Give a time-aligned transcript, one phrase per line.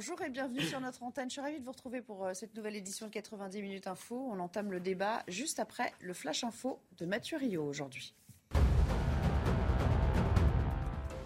[0.00, 1.28] Bonjour et bienvenue sur notre antenne.
[1.28, 4.30] Je suis ravie de vous retrouver pour euh, cette nouvelle édition de 90 minutes info.
[4.32, 8.14] On entame le débat juste après le flash info de Mathieu Rio aujourd'hui.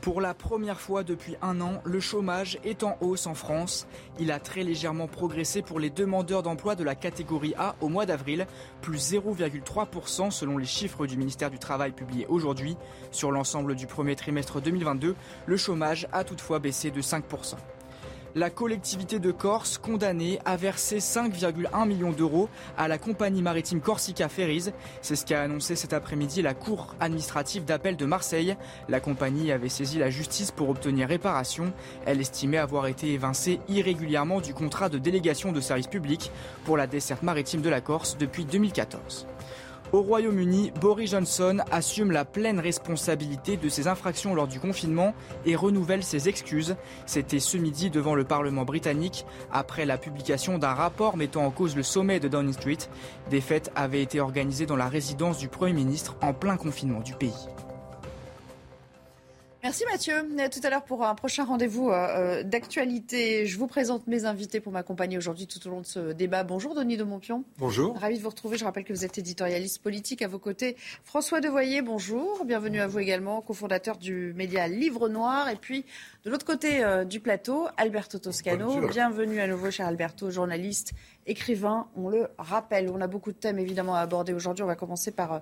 [0.01, 3.87] Pour la première fois depuis un an, le chômage est en hausse en France.
[4.19, 8.07] Il a très légèrement progressé pour les demandeurs d'emploi de la catégorie A au mois
[8.07, 8.45] d'avril,
[8.81, 12.77] plus 0,3% selon les chiffres du ministère du Travail publiés aujourd'hui.
[13.13, 15.15] Sur l'ensemble du premier trimestre 2022,
[15.47, 17.55] le chômage a toutefois baissé de 5%.
[18.37, 24.29] La collectivité de Corse, condamnée, a versé 5,1 millions d'euros à la compagnie maritime Corsica
[24.29, 24.73] Ferries.
[25.03, 28.57] C'est ce qu'a annoncé cet après-midi la Cour administrative d'appel de Marseille.
[28.89, 31.73] La compagnie avait saisi la justice pour obtenir réparation.
[32.07, 36.33] Elle estimait avoir été évincée irrégulièrement du contrat de délégation de service public
[36.65, 39.29] pour la desserte maritime de la Corse depuis 2014.
[39.95, 45.15] Au Royaume-Uni, Boris Johnson assume la pleine responsabilité de ses infractions lors du confinement
[45.47, 46.75] et renouvelle ses excuses.
[47.07, 51.77] C'était ce midi devant le Parlement britannique après la publication d'un rapport mettant en cause
[51.77, 52.79] le sommet de Downing Street.
[53.31, 57.15] Des fêtes avaient été organisées dans la résidence du Premier ministre en plein confinement du
[57.15, 57.54] pays.
[59.65, 60.17] Merci Mathieu.
[60.41, 63.47] À tout à l'heure pour un prochain rendez-vous euh, euh, d'actualité.
[63.47, 66.45] Je vous présente mes invités pour m'accompagner aujourd'hui tout au long de ce débat.
[66.45, 67.45] Bonjour Denis de Montpion.
[67.57, 67.99] Bonjour.
[67.99, 68.59] Ravi de vous retrouver.
[68.59, 70.77] Je rappelle que vous êtes éditorialiste politique à vos côtés.
[71.03, 72.45] François Devoyer, bonjour.
[72.45, 75.49] Bienvenue à vous également, cofondateur du média Livre Noir.
[75.49, 75.87] Et puis
[76.27, 78.67] de l'autre côté euh, du plateau, Alberto Toscano.
[78.67, 78.91] Bonjour.
[78.91, 80.93] Bienvenue à nouveau, cher Alberto, journaliste,
[81.27, 81.89] écrivain.
[81.97, 82.91] On le rappelle.
[82.91, 84.63] On a beaucoup de thèmes évidemment à aborder aujourd'hui.
[84.63, 85.39] On va commencer par euh,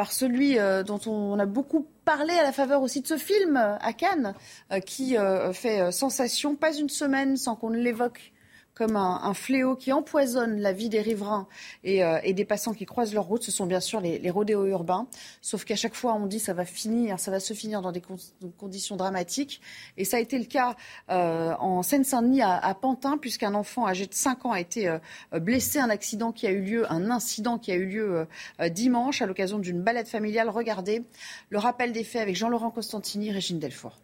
[0.00, 3.58] par celui euh, dont on a beaucoup parlé à la faveur aussi de ce film
[3.58, 4.32] euh, à Cannes,
[4.72, 5.14] euh, qui
[5.52, 8.32] fait sensation, pas une semaine sans qu'on ne l'évoque
[8.80, 11.46] comme un, fléau qui empoisonne la vie des riverains
[11.84, 13.42] et, euh, des passants qui croisent leur route.
[13.42, 15.06] Ce sont bien sûr les, rodéos urbains.
[15.42, 18.00] Sauf qu'à chaque fois, on dit ça va finir, ça va se finir dans des
[18.00, 18.16] con-
[18.56, 19.60] conditions dramatiques.
[19.98, 20.76] Et ça a été le cas
[21.10, 24.98] euh, en Seine-Saint-Denis à, à Pantin, puisqu'un enfant âgé de 5 ans a été euh,
[25.38, 25.78] blessé.
[25.78, 28.26] Un accident qui a eu lieu, un incident qui a eu lieu
[28.70, 30.48] dimanche à l'occasion d'une balade familiale.
[30.48, 31.04] Regardez
[31.50, 33.98] le rappel des faits avec Jean-Laurent Costantini, Régine Delfour.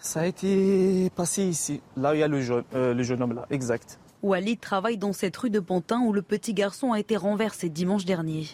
[0.00, 3.22] Ça a été passé ici, là où il y a le jeune, euh, le jeune
[3.22, 3.98] homme là, exact.
[4.22, 8.04] Walid travaille dans cette rue de Pantin où le petit garçon a été renversé dimanche
[8.04, 8.46] dernier.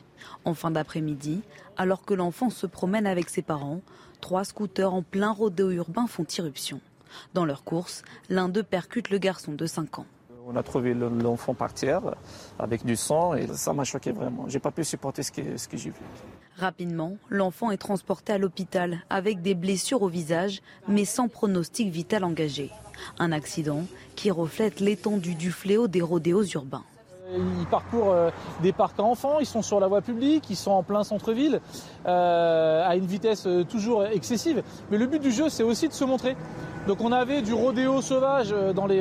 [0.44, 1.42] En fin d'après-midi,
[1.76, 3.80] alors que l'enfant se promène avec ses parents,
[4.20, 6.80] trois scooters en plein rodéo urbain font irruption.
[7.34, 10.06] Dans leur course, l'un d'eux percute le garçon de 5 ans.
[10.48, 12.14] On a trouvé le- l'enfant par terre
[12.58, 14.44] avec du sang et ça m'a choqué vraiment.
[14.48, 15.96] J'ai pas pu supporter ce que, ce que j'ai vu.
[16.58, 22.24] Rapidement, l'enfant est transporté à l'hôpital avec des blessures au visage, mais sans pronostic vital
[22.24, 22.70] engagé.
[23.18, 23.84] Un accident
[24.14, 26.84] qui reflète l'étendue du fléau des rodéos urbains.
[27.34, 28.30] Ils parcourent euh,
[28.62, 31.60] des parcs à enfants, ils sont sur la voie publique, ils sont en plein centre-ville,
[32.06, 34.62] euh, à une vitesse euh, toujours excessive.
[34.90, 36.36] Mais le but du jeu, c'est aussi de se montrer.
[36.86, 39.00] Donc on avait du rodéo sauvage dans les,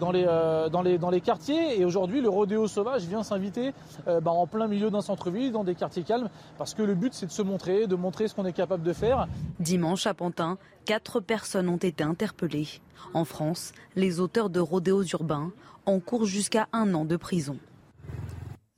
[0.00, 0.24] dans les,
[0.72, 3.74] dans les, dans les quartiers, et aujourd'hui le rodéo sauvage vient s'inviter
[4.06, 7.26] bah, en plein milieu d'un centre-ville, dans des quartiers calmes, parce que le but c'est
[7.26, 9.28] de se montrer, de montrer ce qu'on est capable de faire.
[9.58, 10.56] Dimanche à Pantin,
[10.86, 12.68] quatre personnes ont été interpellées.
[13.12, 15.50] En France, les auteurs de rodéos urbains
[15.86, 17.58] encourent jusqu'à un an de prison.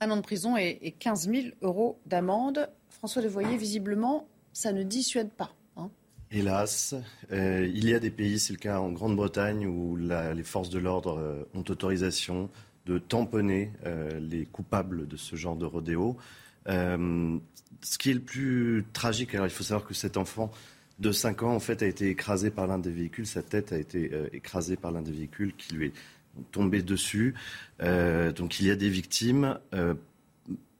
[0.01, 2.69] Un an de prison et, et 15 000 euros d'amende.
[2.89, 5.53] François Devoyer, visiblement, ça ne dissuade pas.
[5.77, 5.89] hein.
[6.31, 6.95] Hélas,
[7.31, 10.69] euh, il y a des pays, c'est le cas en Grande-Bretagne, où la- les forces
[10.69, 12.49] de l'ordre euh, ont autorisation
[12.85, 16.17] de tamponner euh, les coupables de ce genre de rodéo.
[16.67, 17.37] Euh,
[17.81, 20.51] ce qui est le plus tragique, alors il faut savoir que cet enfant
[20.99, 23.25] de 5 ans, en fait, a été écrasé par l'un des véhicules.
[23.27, 25.93] Sa tête a été euh, écrasée par l'un des véhicules qui lui est
[26.51, 27.33] tombé dessus.
[27.81, 29.57] Euh, donc il y a des victimes.
[29.73, 29.93] Euh,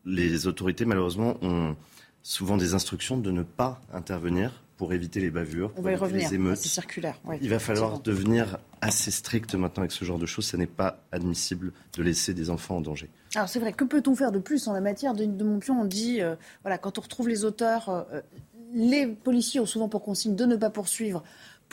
[0.06, 1.76] les autorités, malheureusement, ont
[2.24, 6.04] souvent des instructions de ne pas intervenir pour éviter les bavures, On pour y éviter
[6.06, 6.30] revenir.
[6.30, 6.58] les émeutes.
[6.58, 7.20] C'est circulaire.
[7.42, 10.46] Il va falloir devenir assez strict maintenant avec ce genre de choses.
[10.46, 13.10] Ce n'est pas admissible de laisser des enfants en danger.
[13.36, 15.14] Alors c'est vrai, que peut-on faire de plus en la matière?
[15.14, 18.04] De, de Montpion On dit, euh, voilà, quand on retrouve les auteurs, euh,
[18.74, 21.24] les policiers ont souvent pour consigne de ne pas poursuivre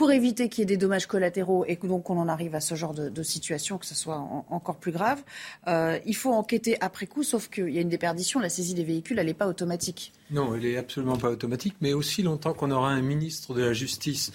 [0.01, 2.75] pour éviter qu'il y ait des dommages collatéraux et donc on en arrive à ce
[2.75, 4.17] genre de, situation, que ce soit
[4.49, 5.23] encore plus grave,
[5.69, 8.83] euh, il faut enquêter après coup, sauf qu'il y a une déperdition, la saisie des
[8.83, 10.15] véhicules, elle n'est pas automatique.
[10.31, 13.75] Non, elle n'est absolument pas automatique, mais aussi longtemps qu'on aura un ministre de la
[13.75, 14.33] Justice,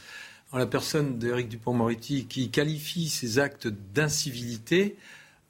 [0.51, 4.97] en la personne d'Éric Dupont-Moretti, qui qualifie ces actes d'incivilité,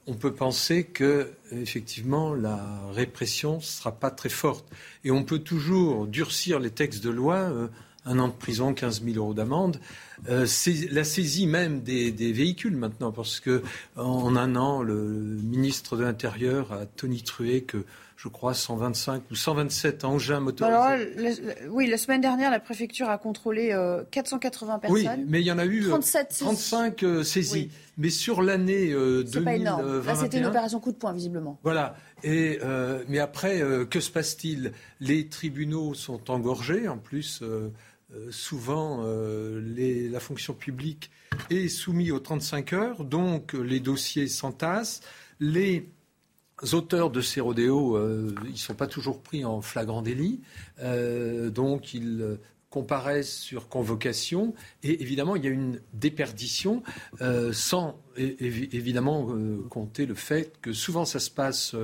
[0.08, 2.64] on peut penser que effectivement la
[2.94, 4.66] répression ne sera pas très forte.
[5.04, 7.68] Et on peut toujours durcir les textes de loi, euh,
[8.06, 9.80] un an de prison, 15 000 euros d'amende.
[10.30, 10.46] Euh,
[10.92, 13.62] la saisie même des, véhicules maintenant, parce que
[13.96, 17.86] en un an, le ministre de l'Intérieur a tonitrué que
[18.18, 20.76] je crois, 125 ou 127 engins motorisés.
[20.76, 20.98] Alors,
[21.70, 23.76] oui, la semaine dernière, la préfecture a contrôlé
[24.12, 24.98] 480 euh, personnes.
[24.98, 27.70] Oui, mais il y en a eu 37 euh, 35 euh, saisies.
[27.98, 30.02] Mais sur l'année euh, 2021...
[30.02, 31.60] Là, c'était une opération coup de poing, visiblement.
[31.64, 31.96] Voilà.
[32.24, 32.60] Et,
[33.08, 34.72] mais après, que se passe-t-il?
[35.00, 36.88] Les tribunaux sont engorgés.
[36.88, 37.44] En plus,
[38.32, 39.06] souvent,
[39.60, 41.12] les, la fonction publique
[41.50, 43.04] est soumise aux 35 heures.
[43.04, 45.02] Donc, les dossiers s'entassent.
[45.40, 45.90] Les
[46.74, 50.42] auteurs de ces rodéos, euh, ils ne sont pas toujours pris en flagrant délit,
[50.82, 52.38] euh, donc ils
[52.70, 54.54] comparaissent sur convocation,
[54.84, 56.84] et évidemment, il y a une déperdition,
[57.22, 59.30] euh, sans évidemment
[59.70, 61.76] compter le fait que souvent ça se passe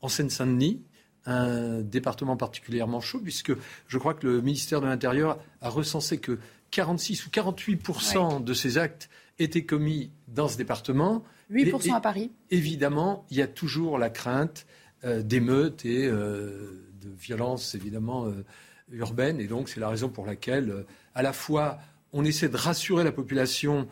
[0.00, 0.82] en Seine-Saint-Denis,
[1.28, 3.52] un département particulièrement chaud, puisque
[3.86, 6.38] je crois que le ministère de l'Intérieur a recensé que
[6.70, 9.08] 46 ou 48 de ces actes
[9.38, 11.22] étaient commis dans ce département.
[11.50, 12.30] 8% à Paris.
[12.50, 14.66] Évidemment, il y a toujours la crainte
[15.04, 18.44] euh, d'émeutes et euh, de violences, évidemment, euh,
[18.90, 19.40] urbaines.
[19.40, 20.84] Et donc, c'est la raison pour laquelle,
[21.14, 21.78] à la fois,
[22.12, 23.86] on essaie de rassurer la population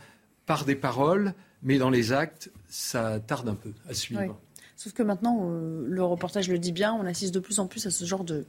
[0.47, 4.39] par des paroles, mais dans les actes, ça tarde un peu à suivre.
[4.76, 7.90] Sauf que maintenant, le reportage le dit bien, on assiste de plus en plus à
[7.90, 8.44] ce genre de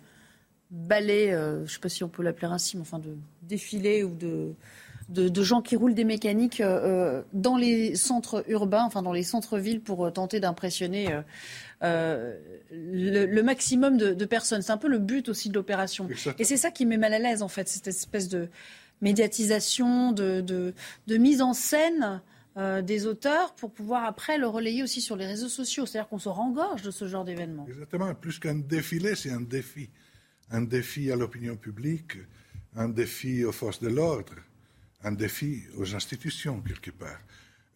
[0.71, 4.13] ballet, je ne sais pas si on peut l'appeler ainsi, mais enfin de défilé ou
[4.13, 4.53] de
[5.09, 9.23] de, gens qui roulent des mécaniques euh, euh, dans les centres urbains, enfin dans les
[9.23, 11.09] centres-villes pour euh, tenter d'impressionner
[11.81, 14.61] le, maximum de, personnes.
[14.61, 16.07] C'est un peu le but aussi de l'opération.
[16.37, 18.49] Et c'est ça qui met mal à l'aise en fait, cette espèce de
[19.01, 22.21] médiatisation, de, de mise en scène.
[22.81, 25.85] Des auteurs pour pouvoir après le relayer aussi sur les réseaux sociaux.
[25.85, 27.67] C'est-à-dire qu'on se rengorge de ce genre d'événement.
[27.67, 28.13] Exactement.
[28.15, 29.89] Plus qu'un défilé, c'est un défi.
[30.49, 32.13] Un défi à l'opinion publique,
[32.75, 34.33] un défi aux forces de l'ordre,
[35.03, 37.19] un défi aux institutions, quelque part.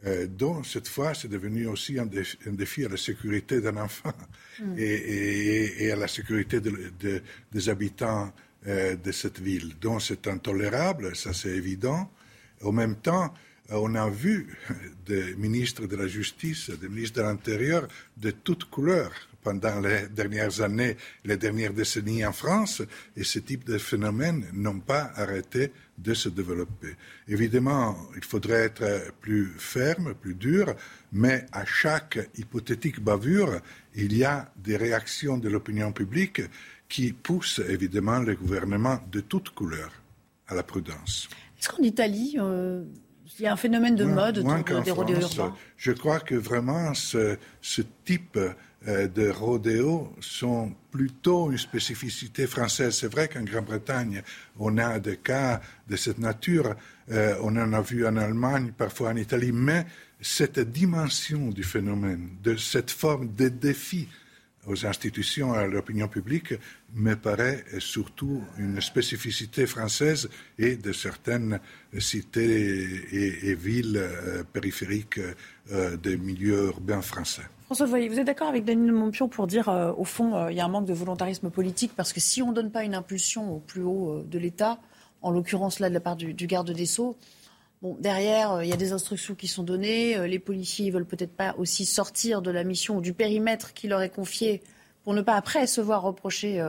[0.04, 4.14] Euh, dont cette fois, c'est devenu aussi un, défi à la sécurité d'un enfant
[4.60, 4.74] mm.
[4.76, 8.34] et, à la sécurité des habitants
[8.66, 9.78] euh, de cette ville.
[9.80, 12.10] Donc c'est intolérable, ça c'est évident.
[12.64, 14.58] En même temps, euh, on a vu
[15.06, 17.88] des ministres de la Justice, des ministres de l'Intérieur
[18.18, 19.12] de toutes couleurs
[19.44, 22.84] pendant les dernières années, les dernières décennies en France,
[23.16, 26.96] et ce type de phénomènes n'ont pas arrêté de se développer.
[27.28, 30.76] Évidemment, il faudrait être plus ferme, plus dur,
[31.12, 33.62] mais à chaque hypothétique bavure,
[33.96, 36.42] il y a des réactions de l'opinion publique
[36.88, 39.94] qui poussent évidemment le gouvernement de toutes couleurs
[40.48, 41.30] à la prudence.
[41.60, 42.84] Est-ce qu'en Italie, euh,
[43.42, 46.94] il y a un phénomène de mode autour des rodéos urbains Je crois que vraiment
[46.94, 48.38] ce, ce type
[48.88, 52.96] euh, de rodéo sont plutôt une spécificité française.
[52.96, 54.22] C'est vrai qu'en Grande-Bretagne,
[54.60, 55.60] on a des cas
[55.90, 56.76] de cette nature.
[57.12, 59.88] Euh, on en a vu en Allemagne, parfois en Italie, mais
[60.22, 64.08] cette dimension du phénomène, de cette forme de défi
[64.68, 66.54] aux institutions, à l'opinion publique,
[66.94, 70.30] me paraît surtout une spécificité française
[70.60, 71.60] et de certaines
[71.98, 75.20] cités et, villes euh, périphériques
[76.04, 77.44] des milieux urbains français.
[77.74, 80.60] François vous êtes d'accord avec Daniel Montpion pour dire, euh, au fond, euh, il y
[80.60, 83.56] a un manque de volontarisme politique parce que si on ne donne pas une impulsion
[83.56, 84.78] au plus haut euh, de l'État,
[85.22, 87.16] en l'occurrence là de la part du, garde des Sceaux,
[87.82, 91.36] bon, derrière, il y a des instructions qui sont données, les policiers ne veulent peut-être
[91.36, 94.62] pas aussi sortir de la mission ou du périmètre qui leur est confié
[95.04, 96.64] pour ne pas après se voir reprocher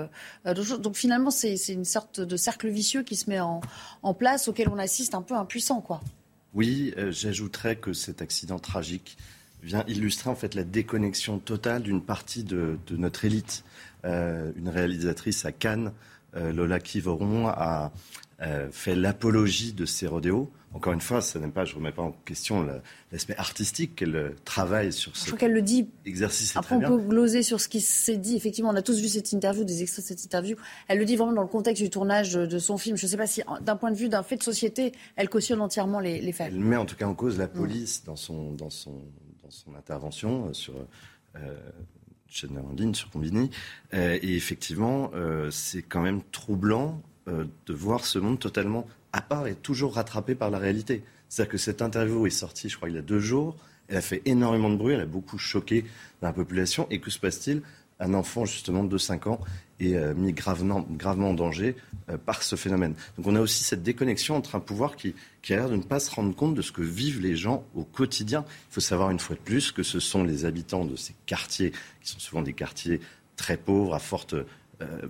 [0.45, 3.61] Donc finalement, c'est une sorte de cercle vicieux qui se met en,
[4.15, 6.01] place auquel on assiste un peu impuissant, quoi.
[6.55, 9.17] Oui, j'ajouterais que cet accident tragique
[9.63, 13.65] vient illustrer en fait la déconnexion totale d'une partie de, notre élite.
[14.05, 15.93] Euh, une réalisatrice à Cannes,
[16.37, 17.93] euh, Lola Kivoron, a
[18.43, 20.51] euh, fait l'apologie de ces rodéos.
[20.75, 22.67] Encore une fois, ça n'est pas, je ne remets pas en question
[23.11, 25.25] l'aspect artistique qu'elle travaille sur ce.
[25.25, 25.89] Je crois qu'elle le dit.
[26.07, 26.57] Exercice.
[26.57, 28.37] Après, on peut gloser sur ce qui s'est dit.
[28.37, 30.57] Effectivement, on a tous vu cette interview, des extraits de cette interview.
[30.89, 32.97] Elle le dit vraiment dans le contexte du tournage de son film.
[32.97, 35.61] Je ne sais pas si, d'un point de vue d'un fait de société, elle cautionne
[35.61, 36.49] entièrement les, les faits.
[36.51, 39.03] Elle met en tout cas en cause la police dans son, dans son
[39.53, 40.75] son intervention euh, sur
[41.37, 41.57] euh,
[42.27, 43.51] chaîne en ligne, sur Combini.
[43.95, 45.11] Euh, et effectivement,
[45.51, 50.51] c'est quand même troublant de voir ce monde totalement à part est toujours rattrapé par
[50.51, 51.03] la réalité.
[51.29, 53.57] C'est-à-dire que cette interview est sortie, je crois, il y a deux jours.
[53.89, 55.85] Elle a fait énormément de bruit, elle a beaucoup choqué
[56.21, 56.87] la population.
[56.91, 57.63] Et que se passe-t-il?
[58.01, 59.41] Un enfant, justement, de 5 ans
[59.79, 61.77] est euh, mis gravement, gravement en danger
[62.11, 62.95] euh, par ce phénomène.
[63.17, 65.83] Donc on a aussi cette déconnexion entre un pouvoir qui, qui a l'air de ne
[65.83, 68.45] pas se rendre compte de ce que vivent les gens au quotidien.
[68.71, 71.73] Il faut savoir une fois de plus que ce sont les habitants de ces quartiers,
[72.01, 73.01] qui sont souvent des quartiers
[73.37, 74.47] très pauvres, à forte euh,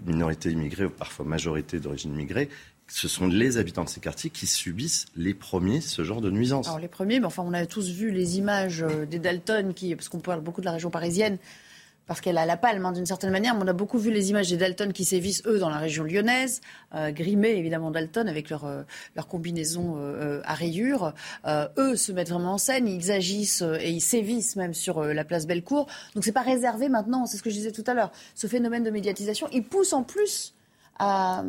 [0.06, 2.48] minorité immigrée ou parfois majorité d'origine immigrée,
[2.88, 6.66] ce sont les habitants de ces quartiers qui subissent les premiers ce genre de nuisances.
[6.66, 9.94] Alors les premiers, mais enfin on a tous vu les images euh, des Dalton, qui,
[9.94, 11.38] parce qu'on parle beaucoup de la région parisienne,
[12.06, 13.54] parce qu'elle a la palme hein, d'une certaine manière.
[13.54, 16.04] Mais on a beaucoup vu les images des Dalton qui sévissent, eux, dans la région
[16.04, 16.60] lyonnaise,
[16.94, 18.82] euh, grimés évidemment Dalton avec leur, euh,
[19.16, 19.96] leur combinaison
[20.44, 21.14] à rayures.
[21.78, 25.46] eux se mettent vraiment en scène, ils agissent et ils sévissent même sur la place
[25.46, 25.86] Bellecour.
[26.14, 28.12] Donc c'est pas réservé maintenant, c'est ce que je disais tout à l'heure.
[28.34, 30.54] Ce phénomène de médiatisation, il pousse en plus
[30.98, 31.44] à,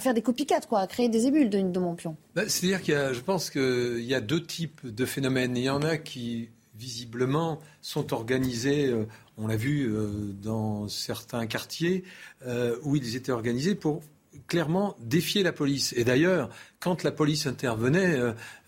[0.00, 2.16] faire des copycats, quoi, à créer des émules de, de Montpion.
[2.34, 5.56] Bah, c'est-à-dire qu'il y a, je pense qu'il y a deux types de phénomènes.
[5.56, 9.06] Il y en a qui, visiblement, sont organisés, euh,
[9.38, 10.08] on l'a vu euh,
[10.42, 12.04] dans certains quartiers,
[12.46, 14.02] euh, où ils étaient organisés pour
[14.48, 15.94] clairement défier la police.
[15.96, 18.18] Et d'ailleurs, quand la police intervenait,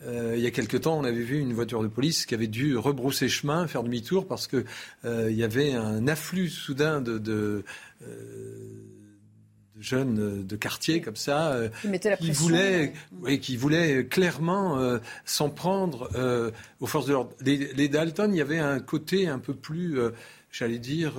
[0.06, 2.76] il y a quelque temps, on avait vu une voiture de police qui avait dû
[2.76, 4.64] rebrousser chemin, faire demi-tour, parce qu'il
[5.04, 7.64] y avait un afflux soudain de
[9.80, 11.68] jeunes euh, de quartier comme ça, euh,
[12.18, 12.92] qui, voulaient,
[13.40, 16.10] qui voulaient clairement euh, s'en prendre
[16.80, 17.32] aux forces de l'ordre.
[17.42, 19.98] Les, Dalton, il y avait un côté un peu plus,
[20.50, 21.14] j'allais dire,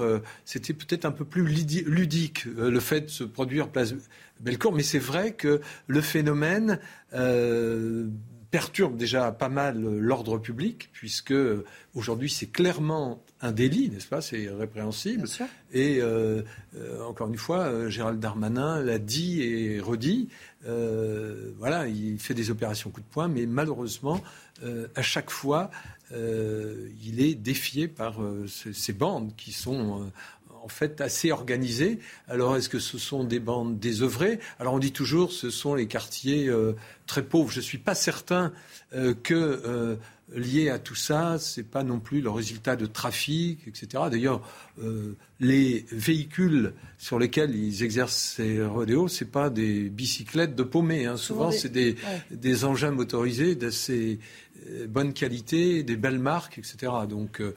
[0.46, 3.94] c'était peut-être un peu plus ludique le fait de se produire place
[4.40, 6.80] Bellecour, mais c'est vrai que le phénomène
[8.52, 11.34] perturbe déjà pas mal l'ordre public, puisque
[11.96, 14.22] aujourd'hui c'est clairement un délit, n'est-ce pas?
[14.22, 15.28] C'est répréhensible.
[15.72, 16.42] Et euh,
[16.76, 20.30] euh, encore une fois, euh, Gérald Darmanin l'a dit et redit.
[21.58, 24.22] voilà, il fait des opérations coup de poing, mais malheureusement,
[24.96, 25.70] à chaque fois,
[26.12, 30.12] il est défié par ces bandes qui sont
[30.68, 32.00] en fait assez organisées.
[32.28, 34.40] Alors, est-ce que ce sont des bandes désœuvrées?
[34.60, 36.52] Alors, on dit toujours, ce sont les quartiers
[37.06, 37.50] très pauvres.
[37.52, 38.52] Je ne suis pas certain
[39.24, 39.98] que
[40.34, 44.04] lié à tout ça, ce n'est pas non plus le résultat de trafic, etc.
[44.12, 44.42] D'ailleurs,
[44.82, 51.06] euh, les véhicules sur lesquels ils exercent ces rodéos, ce pas des bicyclettes de paumés.
[51.06, 51.18] Hein.
[51.18, 51.96] Souvent, c'est des,
[52.32, 54.47] des, engins motorisés d'assez euh,
[54.88, 56.92] bonne qualité, des belles marques, etc.
[57.10, 57.54] Donc, euh,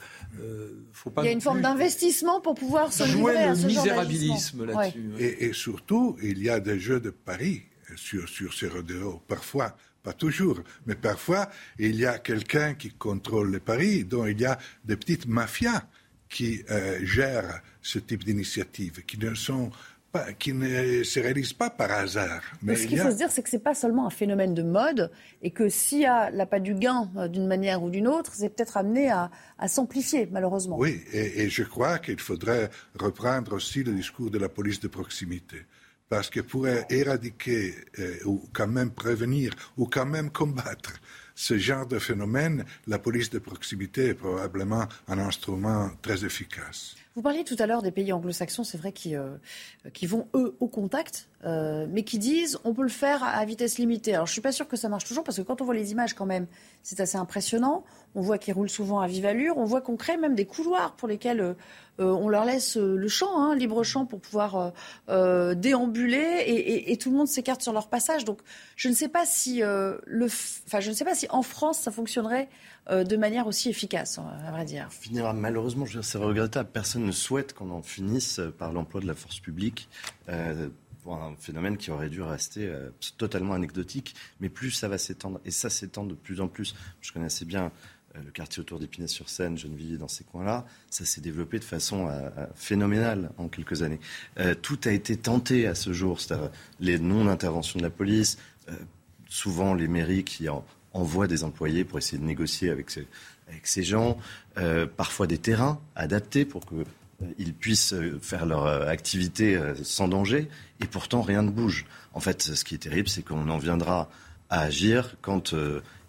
[0.91, 1.23] faut pas.
[1.23, 5.11] Il y a une forme d'investissement pour pouvoir se jouer le ce misérabilisme là-dessus.
[5.19, 7.63] Et, et, surtout, il y a des jeux de paris
[7.95, 9.21] sur, sur ces rodéos.
[9.27, 14.39] Parfois, pas toujours, mais parfois, il y a quelqu'un qui contrôle les paris, dont il
[14.39, 15.83] y a des petites mafias
[16.29, 19.69] qui euh, gèrent ce type d'initiative, qui ne sont
[20.11, 22.41] pas, qui ne se réalisent pas par hasard.
[22.61, 24.63] Mais, ce qu'il faut se dire, c'est que ce n'est pas seulement un phénomène de
[24.63, 28.31] mode, et que s'il y a pas du gain euh, d'une manière ou d'une autre,
[28.33, 29.29] c'est peut-être amené à,
[29.67, 30.77] s'amplifier, malheureusement.
[30.77, 35.65] Oui, et je crois qu'il faudrait reprendre aussi le discours de la police de proximité
[36.11, 40.99] parce que pour éradiquer euh, ou quand même prévenir ou quand même combattre
[41.35, 46.97] ce genre de phénomène, la police de proximité est probablement un instrument très efficace.
[47.13, 49.35] Vous parliez tout à l'heure des pays anglo-saxons, c'est vrai, qui, euh,
[49.93, 53.77] qui vont, eux, au contact, euh, mais qui disent on peut le faire à vitesse
[53.77, 54.13] limitée.
[54.13, 55.73] Alors, je ne suis pas sûre que ça marche toujours, parce que quand on voit
[55.73, 56.47] les images, quand même,
[56.83, 57.83] c'est assez impressionnant.
[58.15, 59.57] On voit qu'ils roulent souvent à vive allure.
[59.57, 61.53] On voit qu'on crée même des couloirs pour lesquels euh,
[62.01, 64.73] on leur laisse le champ, hein, libre champ, pour pouvoir
[65.07, 66.43] déambuler,
[66.87, 68.25] et, tout le monde s'écarte sur leur passage.
[68.25, 68.39] Donc,
[68.75, 72.49] je ne sais pas si, enfin, je ne sais pas si en France, ça fonctionnerait
[72.89, 74.87] euh, de manière aussi efficace, à vrai dire.
[74.91, 76.69] finira malheureusement, c'est regrettable.
[76.73, 79.87] Personne ne souhaite qu'on en finisse euh, par l'emploi de la force publique.
[80.29, 80.69] Euh,
[81.03, 82.71] pour un phénomène qui aurait dû rester
[83.17, 86.75] totalement anecdotique, mais plus ça va s'étendre, et ça s'étend de plus en plus.
[87.01, 87.71] Je connais assez bien
[88.15, 92.09] le quartier autour d'Épinay-sur-Seine, Gennevilliers, dans ces coins-là, ça s'est développé de façon
[92.55, 93.99] phénoménale en quelques années.
[94.61, 96.49] tout a été tenté à ce jour, c'est-à-dire
[96.79, 98.37] les non-interventions de la police,
[99.29, 104.17] souvent les mairies qui en, envoie des employés pour essayer de négocier avec ces, gens,
[104.57, 110.49] euh, parfois des terrains adaptés pour qu'ils euh, puissent euh, faire leur activité sans danger,
[110.79, 111.85] et pourtant rien ne bouge.
[112.13, 114.09] En fait, ce qui est terrible, c'est qu'on en viendra
[114.51, 115.55] à agir quand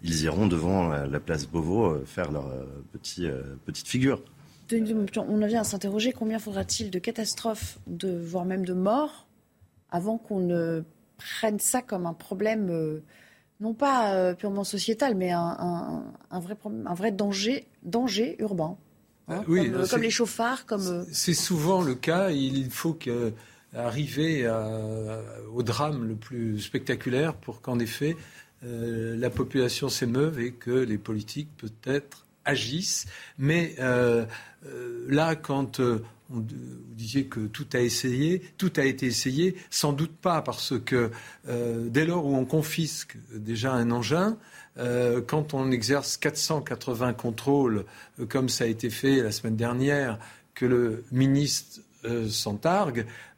[0.03, 2.51] ils iront devant la place Beauvau faire leur
[2.91, 3.27] petit,
[3.65, 4.21] petite figure.
[4.71, 9.27] On en vient à s'interroger combien faudra-t-il de catastrophes, de, voire même de morts,
[9.89, 10.83] avant qu'on ne
[11.17, 13.01] prenne ça comme un problème
[13.63, 18.77] non pas euh, purement sociétal, mais un, vrai, un vrai danger, danger urbain.
[19.29, 20.85] Hein, oui, comme, comme les chauffards, comme.
[20.85, 22.29] Euh, c'est souvent le cas.
[22.31, 22.93] Il faut
[23.75, 24.47] arriver
[25.53, 28.15] au drame le plus spectaculaire pour qu'en effet
[28.61, 33.05] la population s'émeuve et que les politiques peut-être agissent.
[33.37, 33.75] Mais
[35.07, 35.81] là, quand
[36.29, 36.45] vous
[36.95, 41.11] disiez que tout a essayé, tout a été essayé, sans doute pas, parce que
[41.47, 44.37] dès lors où on confisque déjà un engin,
[44.77, 47.85] euh, quand on exerce 480 contrôles,
[48.19, 50.17] euh, comme ça a été fait la semaine dernière,
[50.55, 51.81] que le ministre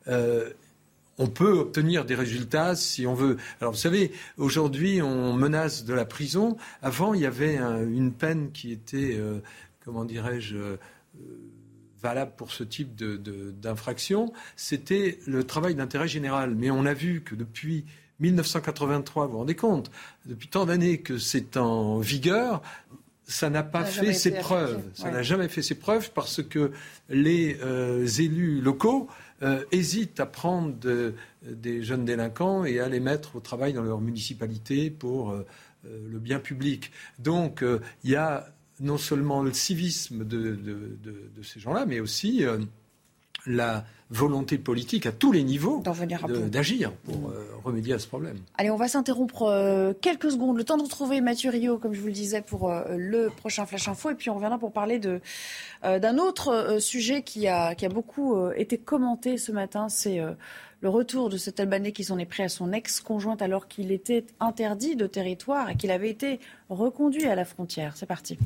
[0.08, 0.50] euh,
[1.18, 3.38] on peut obtenir des résultats si on veut.
[3.62, 6.58] Alors vous savez, aujourd'hui, on menace de la prison.
[6.82, 9.18] Avant, il y avait une peine qui était,
[9.86, 10.58] comment dirais-je,
[12.02, 14.32] valable pour ce type d'infraction.
[14.56, 16.54] C'était le travail d'intérêt général.
[16.54, 17.86] Mais on a vu que depuis
[18.20, 19.92] 1983, vous vous rendez compte,
[20.26, 22.62] depuis tant d'années que c'est en vigueur,
[23.28, 24.82] ça n'a pas fait ses preuves.
[24.94, 26.72] Ça n'a jamais fait ses preuves parce que
[27.10, 29.08] les euh, élus locaux
[29.44, 30.76] euh, hésitent à prendre
[31.42, 35.46] des jeunes délinquants et à les mettre au travail dans leur municipalité pour euh,
[35.84, 36.92] le bien public.
[37.20, 37.64] Donc
[38.04, 38.48] il y a
[38.80, 40.98] non seulement le civisme de
[41.44, 42.44] ces gens-là, mais aussi
[43.46, 45.82] la volonté politique à tous les niveaux
[46.52, 48.38] d'agir pour euh, remédier à ce problème.
[48.58, 52.02] Allez, on va s'interrompre euh, quelques secondes, le temps de retrouver Mathieu Rio, comme je
[52.02, 55.00] vous le disais, pour euh, le prochain Flash Info, et puis on reviendra pour parler
[55.00, 60.20] d'un autre sujet qui a, qui a beaucoup été commenté ce matin, c'est
[60.82, 64.26] le retour de cet Albanais qui s'en est pris à son ex-conjointe alors qu'il était
[64.40, 67.94] interdit de territoire et qu'il avait été reconduit à la frontière.
[67.96, 68.38] C'est parti.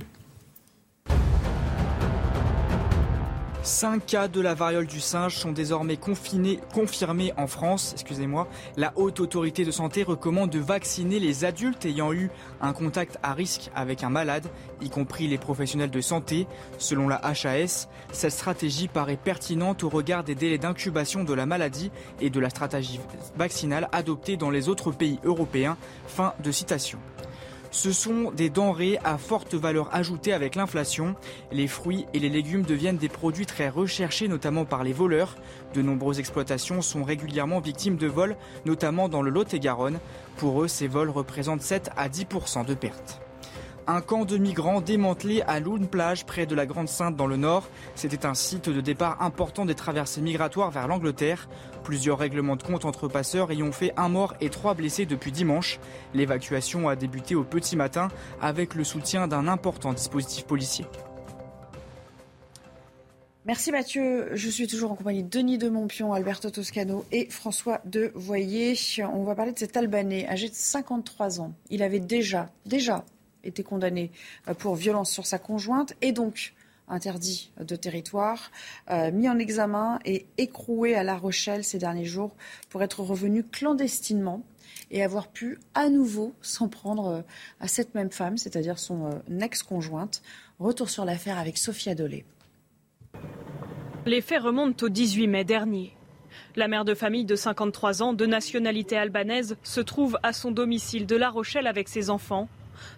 [3.61, 7.91] Cinq cas de la variole du singe sont désormais confirmés en France.
[7.93, 8.47] Excusez-moi.
[8.77, 13.33] La haute autorité de santé recommande de vacciner les adultes ayant eu un contact à
[13.33, 14.47] risque avec un malade,
[14.81, 16.47] y compris les professionnels de santé.
[16.77, 21.91] Selon la HAS, cette stratégie paraît pertinente au regard des délais d'incubation de la maladie
[22.21, 23.01] et de la stratégie
[23.35, 25.77] vaccinale adoptée dans les autres pays européens.
[26.07, 26.97] Fin de citation.
[27.71, 31.15] Ce sont des denrées à forte valeur ajoutée avec l'inflation.
[31.51, 35.35] Les fruits et les légumes deviennent des produits très recherchés, notamment par les voleurs.
[35.75, 38.35] De nombreuses exploitations sont régulièrement victimes de vols,
[38.65, 39.99] notamment dans le Lot-et-Garonne.
[40.37, 43.21] Pour eux, ces vols représentent 7 à 10% de pertes.
[43.91, 47.37] Un camp de migrants démantelé à Loune Plage, près de la Grande Sainte dans le
[47.37, 47.67] nord.
[47.95, 51.49] C'était un site de départ important des traversées migratoires vers l'Angleterre.
[51.89, 55.79] Plusieurs règlements de compte entre passeurs ayant fait un mort et trois blessés depuis dimanche.
[56.13, 60.85] L'évacuation a débuté au petit matin avec le soutien d'un important dispositif policier.
[63.43, 64.29] Merci Mathieu.
[64.35, 68.75] Je suis toujours en compagnie de Denis de Montpion, Alberto Toscano et François de Voyer.
[69.11, 71.55] On va parler de cet Albanais âgé de 53 ans.
[71.71, 73.03] Il avait déjà, déjà
[73.43, 74.11] été condamné
[74.59, 76.53] pour violence sur sa conjointe et donc
[76.89, 78.51] interdit de territoire,
[78.89, 82.35] euh, mis en examen et écroué à La Rochelle ces derniers jours
[82.69, 84.43] pour être revenu clandestinement
[84.91, 87.21] et avoir pu à nouveau s'en prendre euh,
[87.59, 90.21] à cette même femme, c'est-à-dire son ex-conjointe.
[90.59, 92.25] Retour sur l'affaire avec Sophia Dolé.
[94.05, 95.95] Les faits remontent au 18 mai dernier.
[96.55, 101.05] La mère de famille de 53 ans, de nationalité albanaise, se trouve à son domicile
[101.05, 102.49] de La Rochelle avec ses enfants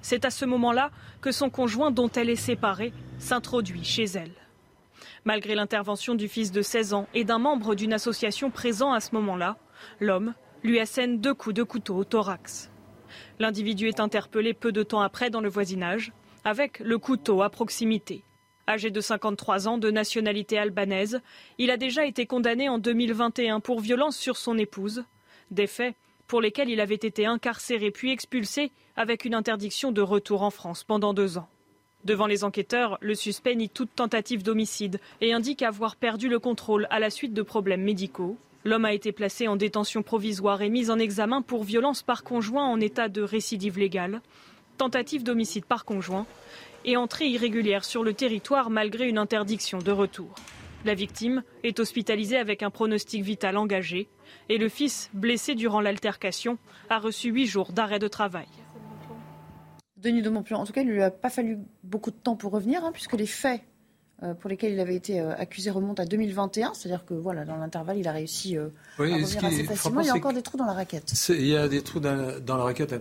[0.02, 0.92] c'est à ce moment-là
[1.22, 4.34] que son conjoint, dont elle est séparée, s'introduit chez elle.
[5.24, 9.14] Malgré l'intervention du fils de 16 ans et d'un membre d'une association présent à ce
[9.16, 9.58] moment-là,
[10.00, 12.72] l'homme lui assène deux coups de couteau au thorax.
[13.40, 16.12] L'individu est interpellé peu de temps après dans le voisinage,
[16.44, 18.24] avec le couteau à proximité.
[18.68, 21.22] Âgé de 53 ans, de nationalité albanaise,
[21.58, 25.04] il a déjà été condamné en 2021 pour violence sur son épouse,
[25.50, 25.96] des faits
[26.32, 30.86] pour lesquels il avait été incarcéré puis expulsé avec une interdiction de retour en France
[30.86, 31.50] pendant deux ans.
[32.06, 36.88] Devant les enquêteurs, le suspect nie toute tentative d'homicide et indique avoir perdu le contrôle
[36.90, 38.38] à la suite de problèmes médicaux.
[38.64, 42.66] L'homme a été placé en détention provisoire et mis en examen pour violence par conjoint
[42.66, 44.22] en état de récidive légale,
[44.78, 46.26] tentative d'homicide par conjoint
[46.86, 50.34] et entrée irrégulière sur le territoire malgré une interdiction de retour.
[50.86, 54.08] La victime est hospitalisée avec un pronostic vital engagé
[54.50, 56.58] et le fils, blessé durant l'altercation,
[56.90, 58.48] a reçu huit jours d'arrêt de travail.
[59.98, 62.36] Denis de Montpion, en tout cas, il ne lui a pas fallu beaucoup de temps
[62.36, 63.62] pour revenir, hein, puisque les faits
[64.24, 66.76] euh, pour lesquels il avait été euh, accusé remontent à 2021.
[66.76, 68.68] C'est-à-dire que voilà, dans l'intervalle, il a réussi euh,
[69.00, 70.02] à revenir assez facilement.
[70.02, 71.12] Il y a encore des trous dans la raquette.
[71.30, 72.16] Il y a des trous dans,
[72.46, 72.94] la raquette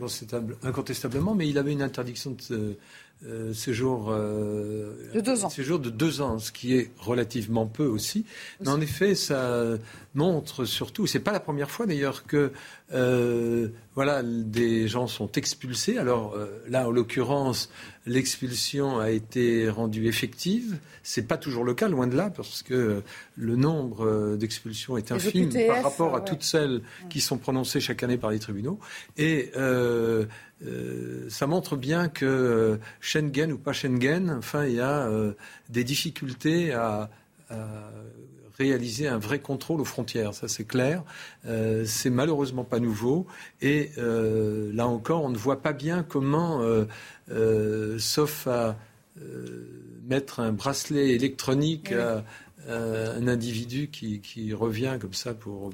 [0.62, 2.78] incontestablement, mais il avait une interdiction de
[3.26, 5.50] euh, séjour, euh, de deux ans.
[5.50, 8.24] séjour de deux ans, ce qui est relativement peu aussi.
[8.60, 9.62] Mais en effet, ça
[10.14, 12.50] montre surtout, c'est pas la première fois d'ailleurs que
[12.94, 15.98] euh, voilà, des gens sont expulsés.
[15.98, 16.34] Alors
[16.66, 17.70] là, en l'occurrence,
[18.06, 20.78] l'expulsion a été rendue effective.
[21.02, 23.02] C'est pas toujours le cas, loin de là, parce que
[23.36, 26.80] le nombre d'expulsions est infime par rapport à toutes celles
[27.10, 28.80] qui sont prononcées chaque année par les tribunaux.
[29.18, 29.52] Et
[31.28, 35.08] ça montre bien que Schengen ou pas Schengen, enfin, il y a
[35.68, 37.10] des difficultés à,
[38.58, 40.34] réaliser un vrai contrôle aux frontières.
[40.34, 41.02] Ça, c'est clair.
[41.46, 43.26] Euh, c'est malheureusement pas nouveau.
[43.62, 46.62] Et là encore, on ne voit pas bien comment,
[47.98, 48.76] sauf à
[50.10, 52.24] mettre un bracelet électronique à,
[52.68, 55.70] un individu qui, revient comme ça pour,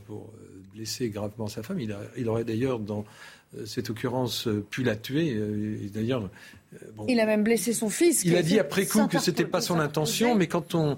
[0.75, 1.81] blesser gravement sa femme.
[1.81, 3.03] Il, aurait d'ailleurs, dans euh,
[3.64, 5.34] cette occurrence, euh, pu la tuer.
[5.34, 6.28] Euh, d'ailleurs,
[7.08, 8.24] il a même blessé son fils.
[8.24, 10.96] Il a dit après coup que c'était pas son intention, mais quand on,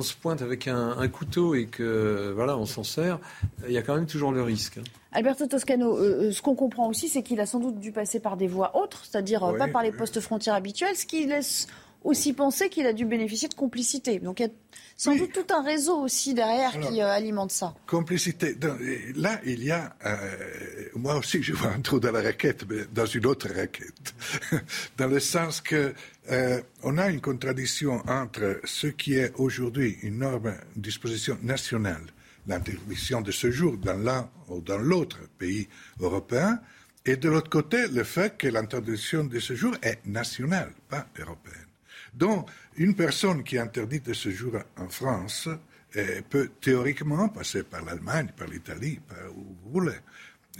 [0.00, 3.18] se pointe avec un, couteau et que voilà, on s'en sert,
[3.66, 4.78] il y a quand même toujours le risque.
[4.78, 4.84] Hein.
[5.12, 5.96] Alberto Toscano,
[6.32, 9.04] ce qu'on comprend aussi, c'est qu'il a sans doute dû passer par des voies autres,
[9.04, 11.68] c'est-à-dire pas par les postes frontières habituels, ce qui laisse
[12.04, 14.18] aussi penser qu'il a dû bénéficier de complicité.
[14.18, 14.52] Donc il y a
[14.96, 17.74] sans doute tout un réseau aussi derrière qui euh, alimente ça.
[17.86, 18.56] Complicité.
[19.16, 19.96] là, il y a.
[20.06, 20.18] Euh,
[20.94, 24.14] moi aussi, je vois un trou dans la raquette, mais dans une autre raquette.
[24.96, 25.94] dans le sens que
[26.30, 32.04] euh, on a une contradiction entre ce qui est aujourd'hui une norme, une disposition nationale,
[32.46, 36.60] l'interdiction de ce jour dans l'un ou dans l'autre pays européen,
[37.06, 41.63] et de l'autre côté, le fait que l'interdiction de ce jour est nationale, pas européenne.
[42.14, 45.48] Donc, une personne qui est interdite de séjour en France
[45.94, 49.98] eh, peut théoriquement passer par l'Allemagne, par l'Italie, par où vous voulez.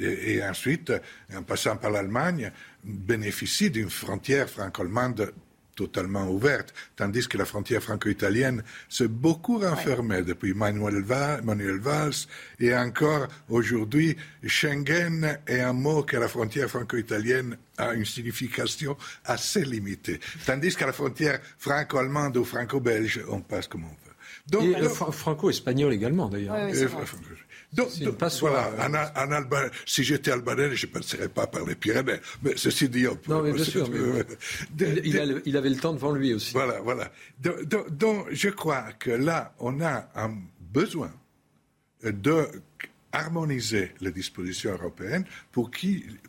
[0.00, 0.92] Et, et, ensuite,
[1.34, 2.50] en passant par l'Allemagne,
[2.82, 5.32] bénéficie d'une frontière franco-allemande
[5.74, 12.26] totalement ouverte, tandis que la frontière franco-italienne s'est beaucoup renfermée depuis Manuel, Valls,
[12.60, 19.64] et encore aujourd'hui, Schengen est un mot que la frontière franco-italienne a une signification assez
[19.64, 24.14] limitée, tandis qu'à la frontière franco-allemande ou franco-belge, on passe comme on veut.
[24.46, 26.54] Donc, et euh, franco-espagnol également, d'ailleurs.
[27.74, 27.88] Donc,
[28.40, 32.20] voilà, en, si j'étais albanais, je ne passerais pas par les Pyrénées.
[32.42, 33.88] Mais ceci dit, on Non, mais bien sûr.
[34.78, 36.52] il, avait le temps devant lui aussi.
[36.52, 37.10] Voilà, voilà.
[37.90, 41.12] Donc, je crois que là, on a un besoin
[42.02, 42.46] de
[43.12, 45.70] harmoniser les dispositions européennes pour,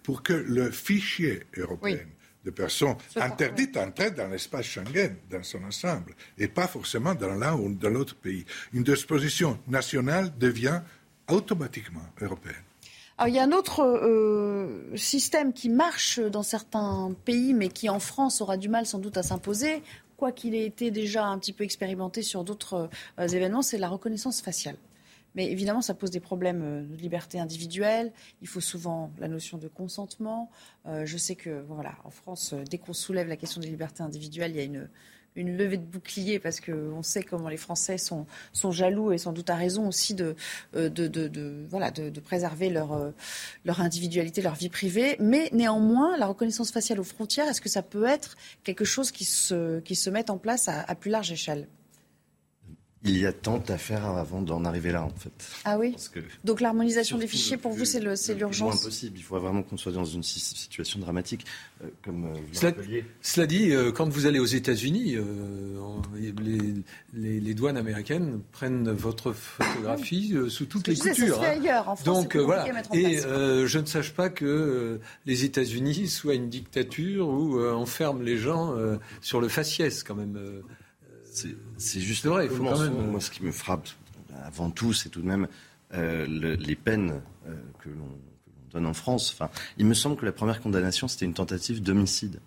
[0.03, 1.99] pour que le fichier européen
[2.43, 7.55] de personnes interdites d'entrer dans l'espace Schengen dans son ensemble, et pas forcément dans l'un
[7.55, 8.45] ou dans l'autre pays.
[8.71, 10.81] Une disposition nationale devient
[11.29, 12.63] automatiquement européenne.
[13.17, 17.88] Alors, il y a un autre euh, système qui marche dans certains pays, mais qui
[17.88, 19.83] en France aura du mal sans doute à s'imposer,
[20.17, 23.88] quoi qu'il ait été déjà un petit peu expérimenté sur d'autres euh, événements, c'est la
[23.88, 24.75] reconnaissance faciale.
[25.33, 28.11] Mais évidemment, ça pose des problèmes euh, de liberté individuelle.
[28.41, 30.51] Il faut souvent la notion de consentement.
[30.85, 34.57] je sais que, voilà, en France, dès qu'on soulève la question des libertés individuelles, il
[34.57, 34.89] y a une,
[35.36, 38.26] une levée de bouclier parce qu'on sait comment les Français sont,
[38.71, 40.36] jaloux et sans doute à raison aussi de,
[40.76, 43.12] euh, de, voilà, de, préserver leur, euh,
[43.65, 45.15] leur individualité, leur vie privée.
[45.19, 49.26] Mais néanmoins, la reconnaissance faciale aux frontières, est-ce que ça peut être quelque chose qui
[49.26, 51.67] se, qui en place à plus large échelle?
[53.06, 55.32] Il y a tant à faire avant d'en arriver là, en fait.
[55.63, 55.96] Ah oui
[56.44, 59.18] Donc l'harmonisation des fichiers, pour vous, c'est l'urgence impossible.
[59.18, 61.46] Il faut vraiment qu'on soit dans une situation dramatique.
[61.84, 62.74] Euh, comme euh, cela,
[63.22, 65.18] cela, dit, euh, quand vous allez aux États-Unis,
[67.13, 71.36] les, douanes américaines prennent votre photographie sous toutes les coutures.
[71.36, 71.60] Ça hein.
[71.60, 71.89] ailleurs.
[71.89, 72.65] En France, Donc voilà.
[72.94, 78.38] Et je ne sache pas que les États-Unis soient une dictature où on ferme les
[78.38, 78.76] gens
[79.22, 80.39] sur le faciès, quand même.
[81.77, 82.45] C'est juste vrai.
[82.45, 83.11] Il faut quand même...
[83.11, 83.88] Moi, ce qui me frappe
[84.45, 85.47] avant tout, c'est tout de même
[85.93, 88.09] euh, les peines euh, que l'on
[88.71, 89.31] donne en France.
[89.33, 92.39] Enfin, il me semble que la première condamnation, c'était une tentative d'homicide.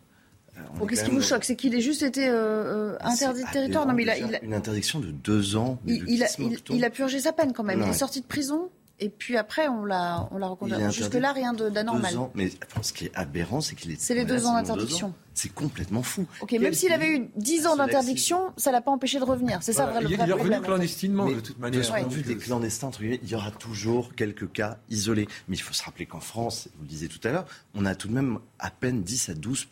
[0.57, 4.03] Euh, qu'est-ce qui vous choque C'est qu'il ait juste été interdit de territoire non, mais
[4.03, 5.79] il a, Une interdiction de deux ans.
[5.87, 6.27] Il, a,
[6.71, 7.83] il, a, purgé sa peine quand même.
[7.83, 10.77] Il est sorti de prison et puis après, on l'a, on l'a reconduit.
[10.91, 12.15] Jusque-là, rien d'anormal.
[12.35, 12.51] Mais
[12.83, 14.01] ce qui est aberrant, c'est qu'il est.
[14.01, 15.15] C'est les deux ans d'interdiction.
[15.35, 16.27] C'est complètement fou.
[16.41, 19.63] Ok, même s'il avait eu 10 ans d'interdiction, ça l'a pas empêché de revenir.
[19.63, 21.81] C'est ça le vrai Il est revenu clandestinement, de toute manière.
[21.81, 25.29] De vue des clandestins, il y aura toujours quelques cas isolés.
[25.47, 27.95] Mais il faut se rappeler qu'en France, vous le disiez tout à l'heure, on a
[27.95, 29.69] tout de même à peine 10 à 12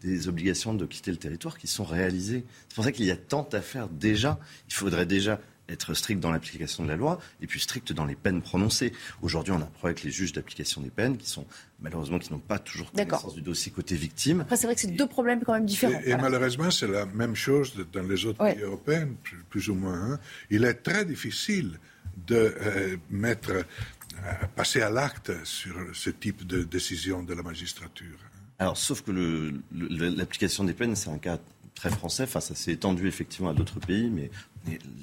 [0.00, 2.46] des obligations de quitter le territoire qui sont réalisées.
[2.68, 4.38] C'est pour ça qu'il y a tant à faire déjà.
[4.68, 8.14] Il faudrait déjà être strict dans l'application de la loi et puis strict dans les
[8.14, 8.92] peines prononcées.
[9.22, 11.46] Aujourd'hui, on a un problème avec les juges d'application des peines qui sont
[11.80, 14.40] malheureusement qui n'ont pas toujours connaissance du dossier côté victime.
[14.42, 16.00] Après, c'est vrai que c'est deux problèmes quand même différents.
[16.04, 19.08] Et, malheureusement, c'est la même chose dans les autres pays européens,
[19.50, 20.12] plus, ou moins.
[20.12, 20.20] Hein.
[20.50, 21.78] Il est très difficile
[22.26, 23.62] de euh, mettre, euh,
[24.54, 28.18] passer à l'acte sur ce type de décision de la magistrature.
[28.24, 28.36] Hein.
[28.58, 31.38] Alors, sauf que l'application des peines, c'est un cas
[31.74, 32.22] très français.
[32.22, 34.30] Enfin, ça s'est étendu effectivement à d'autres pays, mais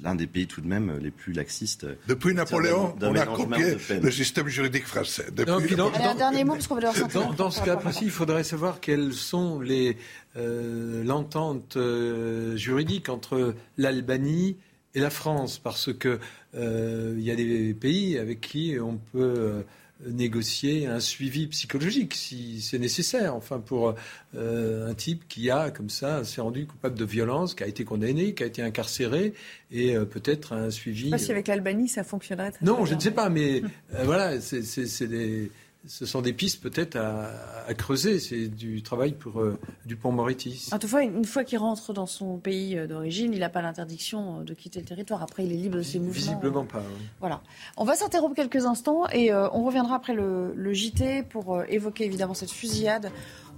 [0.02, 1.86] l'un des pays tout de même les plus laxistes.
[2.08, 5.26] Depuis Napoléon, on a copié le système juridique français.
[5.32, 8.10] Depuis dans, un dernier mot, parce qu'on va devoir dans, dans ce cas précis, il
[8.10, 9.96] faudrait savoir quelles sont les
[10.36, 14.56] euh, l'entente euh, juridique entre l'Albanie
[14.94, 16.18] et la France, parce que
[16.56, 19.64] euh, il y a des pays avec qui on peut
[20.06, 23.34] négocier un suivi psychologique si c'est nécessaire.
[23.34, 23.94] Enfin, pour
[24.36, 27.84] euh, un type qui a, comme ça, s'est rendu coupable de violence, qui a été
[27.84, 29.34] condamné, qui a été incarcéré,
[29.70, 31.00] et euh, peut-être un suivi.
[31.00, 32.52] Je ne sais pas si avec l'Albanie ça fonctionnerait.
[32.62, 33.62] non, je ne sais pas, mais
[33.94, 35.50] euh, voilà, c'est des
[35.86, 38.18] ce sont des pistes peut-être à, creuser.
[38.18, 40.68] C'est du travail pour euh, Dupont-Moretti.
[40.72, 43.62] En tout cas, une fois qu'il rentre dans son pays euh, d'origine, il n'a pas
[43.62, 45.22] l'interdiction euh, de quitter le territoire.
[45.22, 46.14] Après, il est libre de ses mouvements.
[46.14, 46.82] Visiblement pas.
[47.20, 47.42] Voilà.
[47.76, 52.34] On va s'interrompre quelques instants et on reviendra après le, le JT pour évoquer évidemment
[52.34, 53.10] cette fusillade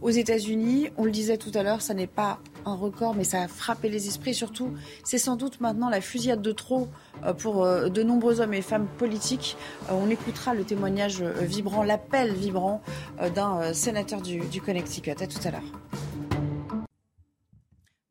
[0.03, 0.89] aux États-Unis.
[0.97, 3.89] On le disait tout à l'heure, ça n'est pas un record, mais ça a frappé
[3.89, 4.35] les esprits.
[4.35, 4.73] surtout,
[5.05, 6.89] c'est sans doute maintenant la fusillade de trop
[7.25, 9.57] euh, pour euh, de nombreux hommes et femmes politiques.
[9.89, 12.83] Euh, on écoutera le témoignage vibrant, l'appel vibrant
[13.35, 15.11] d'un sénateur du, Connecticut.
[15.11, 16.06] À tout à l'heure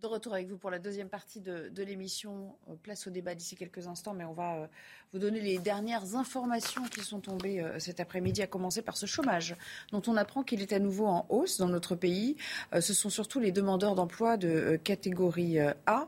[0.06, 2.56] de retour avec vous pour la deuxième partie de, l'émission.
[2.70, 4.68] Euh, place au débat d'ici quelques instants, mais on va euh,
[5.14, 9.08] vous donner les dernières informations qui sont tombées euh, cet après-midi, à commencer par ce
[9.08, 9.56] chômage,
[9.92, 12.38] dont on apprend qu'il est à nouveau en hausse dans notre pays.
[12.80, 16.08] ce sont surtout les demandeurs d'emploi de catégorie A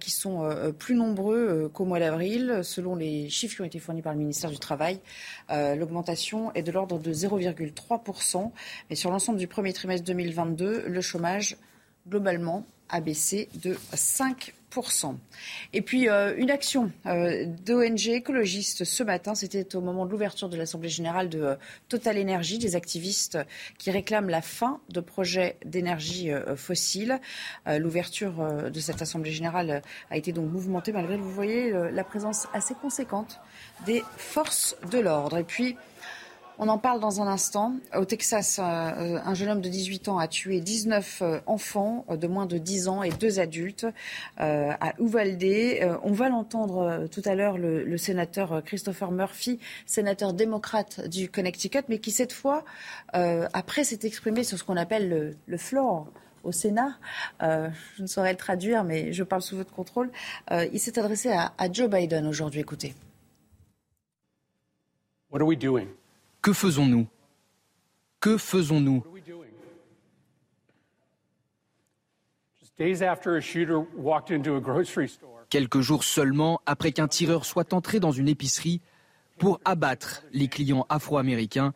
[0.00, 4.12] qui sont plus nombreux qu'au mois d'avril, selon les chiffres qui ont été fournis par
[4.12, 5.00] le ministère du Travail.
[5.48, 8.50] L'augmentation est de l'ordre de 0,3%,
[8.90, 11.56] mais sur l'ensemble du premier trimestre 2022, le chômage
[12.08, 14.54] globalement a baissé de 5
[15.72, 20.48] et puis euh, une action euh, d'ONG écologiste ce matin, c'était au moment de l'ouverture
[20.48, 21.54] de l'Assemblée générale de euh,
[21.88, 23.38] Total Energy, des activistes
[23.78, 27.20] qui réclament la fin de projets d'énergie fossile.
[27.66, 32.74] L'ouverture de cette Assemblée générale a été donc mouvementée malgré, vous voyez, la présence assez
[32.74, 33.40] conséquente
[33.86, 35.38] des forces de l'ordre.
[35.38, 35.76] Et puis
[36.62, 37.72] on en parle dans un instant.
[37.96, 42.26] Au Texas, euh, un jeune homme de 18 ans a tué 19 euh, enfants de
[42.26, 43.86] moins de 10 ans et deux adultes
[44.40, 45.42] euh, à Uvalde.
[46.02, 51.98] On va l'entendre tout à l'heure, le, sénateur Christopher Murphy, sénateur démocrate du Connecticut, mais
[51.98, 52.64] qui cette fois,
[53.12, 56.08] après s'est exprimé sur ce qu'on appelle le, floor
[56.44, 56.98] au Sénat.
[57.40, 60.10] je ne saurais le traduire, mais je parle sous votre contrôle.
[60.50, 62.60] il s'est adressé à, à Joe Biden aujourd'hui.
[62.60, 62.94] Écoutez.
[65.30, 65.99] What are we doing?
[66.42, 67.06] Que faisons-nous?
[68.18, 69.04] Que faisons-nous?
[75.50, 78.80] Quelques jours seulement après qu'un tireur soit entré dans une épicerie
[79.38, 81.74] pour abattre les clients afro-américains,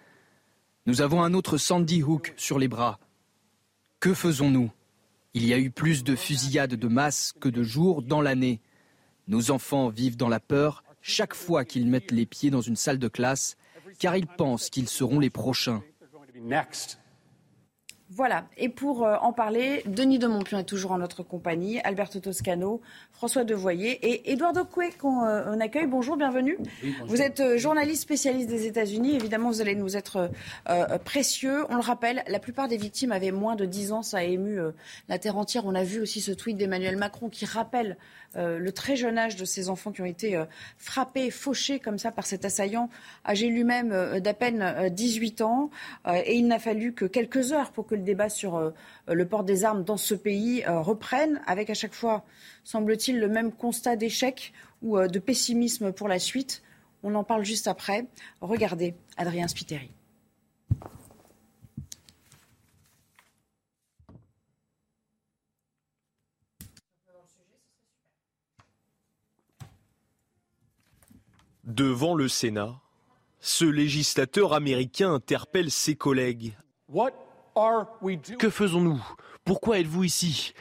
[0.86, 2.98] nous avons un autre Sandy Hook sur les bras.
[4.00, 4.70] Que faisons-nous?
[5.34, 8.60] Il y a eu plus de fusillades de masse que de jours dans l'année.
[9.28, 12.98] Nos enfants vivent dans la peur chaque fois qu'ils mettent les pieds dans une salle
[12.98, 13.56] de classe
[14.04, 15.82] car ils pensent qu'ils seront les prochains.
[18.16, 18.46] Voilà.
[18.56, 22.80] Et pour euh, en parler, Denis de Montpion est toujours en notre compagnie, Alberto Toscano,
[23.10, 25.88] François Devoyer et Eduardo Coué qu'on euh, accueille.
[25.88, 26.56] Bonjour, bienvenue.
[27.06, 29.16] Vous êtes euh, journaliste spécialiste des États-Unis.
[29.16, 30.30] Évidemment, vous allez nous être
[31.04, 31.64] précieux.
[31.70, 34.02] On le rappelle, la plupart des victimes avaient moins de 10 ans.
[34.02, 34.60] Ça a ému
[35.08, 35.66] la terre entière.
[35.66, 37.96] On a vu aussi ce tweet d'Emmanuel Macron qui rappelle
[38.36, 40.42] le très jeune âge de ces enfants qui ont été
[40.76, 42.90] frappés, fauchés comme ça par cet assaillant,
[43.26, 45.70] âgé lui-même d'à peine 18 ans.
[46.12, 48.70] et il n'a fallu que quelques heures pour que le débat sur euh,
[49.08, 52.24] le port des armes dans ce pays euh, reprenne, avec à chaque fois,
[52.62, 56.62] semble-t-il, le même constat d'échec ou euh, de pessimisme pour la suite.
[57.02, 58.06] On en parle juste après.
[58.40, 59.90] Regardez Adrien Spiteri.
[71.64, 72.74] Devant le Sénat,
[73.40, 76.54] ce législateur américain interpelle ses collègues.
[78.38, 79.02] Que faisons-nous?
[79.44, 80.52] Pourquoi êtes-vous ici?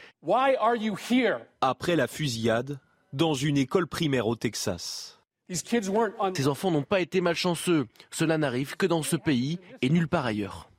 [1.60, 2.78] Après la fusillade,
[3.12, 5.20] dans une école primaire au Texas.
[5.50, 7.86] Ces enfants n'ont pas été malchanceux.
[8.10, 10.70] Cela n'arrive que dans ce pays et nulle part ailleurs.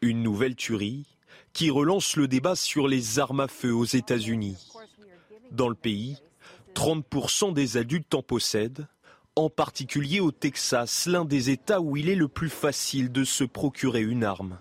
[0.00, 1.06] Une nouvelle tuerie
[1.52, 4.72] qui relance le débat sur les armes à feu aux États-Unis.
[5.50, 6.18] Dans le pays,
[6.74, 8.86] 30% des adultes en possèdent,
[9.36, 13.44] en particulier au Texas, l'un des États où il est le plus facile de se
[13.44, 14.58] procurer une arme.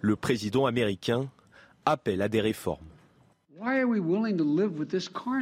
[0.00, 1.30] Le président américain
[1.86, 2.86] appelle à des réformes.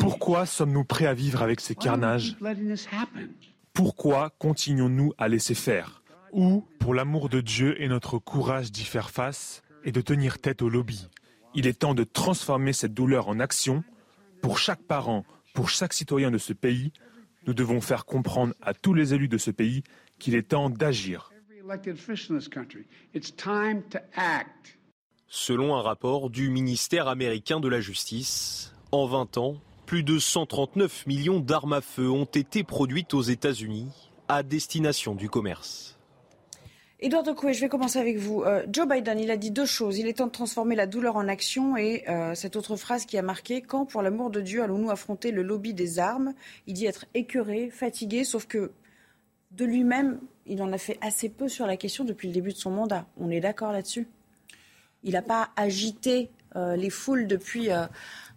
[0.01, 2.37] Pourquoi sommes-nous prêts à vivre avec ces carnages?
[3.73, 6.03] Pourquoi continuons-nous à laisser faire?
[6.33, 10.63] Ou, pour l'amour de Dieu et notre courage d'y faire face et de tenir tête
[10.63, 11.09] au lobby,
[11.55, 13.83] Il est temps de transformer cette douleur en action.
[14.43, 16.93] Pour chaque parent, pour chaque citoyen de ce pays,
[17.49, 19.83] nous devons faire comprendre à tous les élus de ce pays
[20.19, 21.33] qu'il est temps d'agir.
[25.27, 29.57] Selon un rapport du ministère américain de la Justice, en 20 ans,
[29.87, 33.89] plus de 139 millions d'armes à feu ont été produites aux États-Unis
[34.29, 35.98] à destination du commerce.
[37.01, 38.43] Edouard Coué, je vais commencer avec vous.
[38.43, 39.99] Euh, Joe Biden, il a dit deux choses.
[39.99, 43.17] Il est temps de transformer la douleur en action et euh, cette autre phrase qui
[43.17, 46.35] a marqué Quand, pour l'amour de Dieu, allons-nous affronter le lobby des armes?
[46.67, 48.73] Il dit être écœuré, fatigué, sauf que
[49.53, 52.59] de lui-même, il en a fait assez peu sur la question depuis le début de
[52.59, 53.07] son mandat.
[53.17, 54.09] On est d'accord là-dessus?
[55.05, 57.69] Il n'a pas agité euh, les foules depuis,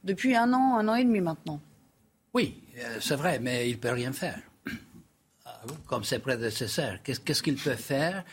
[0.04, 1.60] depuis un an, un an et demi maintenant.
[2.36, 2.62] Oui,
[3.00, 4.40] c'est vrai, mais il ne peut rien faire
[5.88, 7.00] comme ses prédécesseurs.
[7.04, 8.24] Qu'est-ce qu'il peut faire?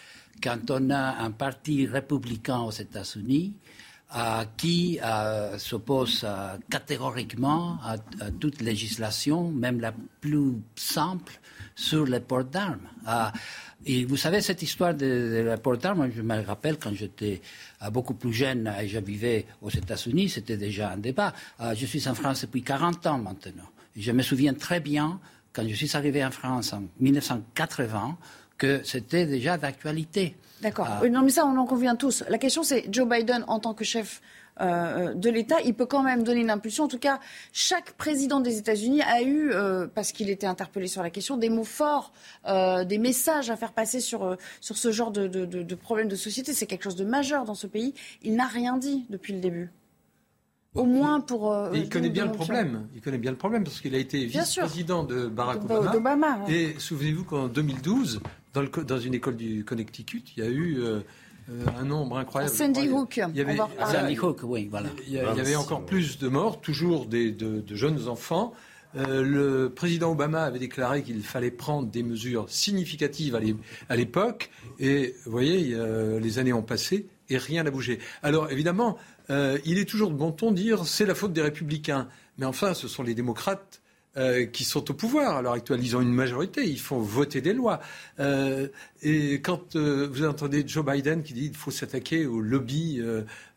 [0.43, 3.55] Quand on a un parti républicain aux États-Unis
[4.17, 7.99] euh, qui euh, s'oppose euh, catégoriquement à,
[8.41, 11.39] toute législation, même la plus simple,
[11.75, 12.89] sur les ports d'armes.
[13.85, 17.43] et vous savez, cette histoire de, de d'armes, je me rappelle quand j'étais
[17.93, 21.35] beaucoup plus jeune et je vivais aux États-Unis, c'était déjà un débat.
[21.77, 23.69] je suis en France depuis 40 ans maintenant.
[23.95, 25.21] Je me souviens très bien,
[25.53, 28.17] quand je suis arrivé en France en 1980,
[28.59, 30.37] que c'était déjà d'actualité.
[30.61, 30.89] D'accord.
[30.91, 31.09] Ah.
[31.09, 32.25] non, mais ça, on en convient tous.
[32.29, 34.21] La question, c'est Joe Biden, en tant que chef
[34.61, 36.85] euh, de l'État, il peut quand même donner une impulsion.
[36.85, 37.21] En tout cas,
[37.53, 41.49] chaque président des États-Unis a eu, euh, parce qu'il était interpellé sur la question, des
[41.49, 42.13] mots forts,
[42.47, 46.09] euh, des messages à faire passer sur, sur ce genre de, de, de, de problème
[46.09, 46.53] de société.
[46.53, 47.95] C'est quelque chose de majeur dans ce pays.
[48.23, 49.71] Il n'a rien dit depuis le début.
[50.75, 51.53] Au moins pour.
[51.53, 52.87] Euh, il connaît bien le problème.
[52.95, 56.41] Il connaît bien le problème parce qu'il a été vice-président de Barack Obama.
[56.49, 58.21] Et souvenez-vous qu'en 202012,
[58.59, 61.01] dans, le, dans, une école du Connecticut, il y a eu euh,
[61.51, 62.55] euh, un nombre incroyable.
[62.55, 63.21] Sandy Hook.
[63.29, 64.89] Il y avait, Sandy Hook, oui, voilà.
[65.07, 68.53] Il y, avait encore plus de morts, toujours des, de, jeunes enfants.
[68.95, 73.39] le président Obama avait déclaré qu'il fallait prendre des mesures significatives
[73.89, 74.51] à l'époque.
[74.79, 75.77] Et vous voyez,
[76.21, 77.99] les années ont passé et rien n'a bougé.
[78.23, 78.99] Alors évidemment,
[79.31, 82.09] euh, il est toujours de bon ton de dire c'est la faute des républicains.
[82.39, 83.81] Mais enfin, ce sont les démocrates
[84.19, 85.81] euh, qui sont au pouvoir à l'heure actuelle.
[85.83, 87.81] Ils ont une majorité, ils font voter des lois.
[88.21, 88.69] Euh,
[89.03, 93.01] et quand vous entendez Joe Biden qui dit qu'il faut s'attaquer au lobby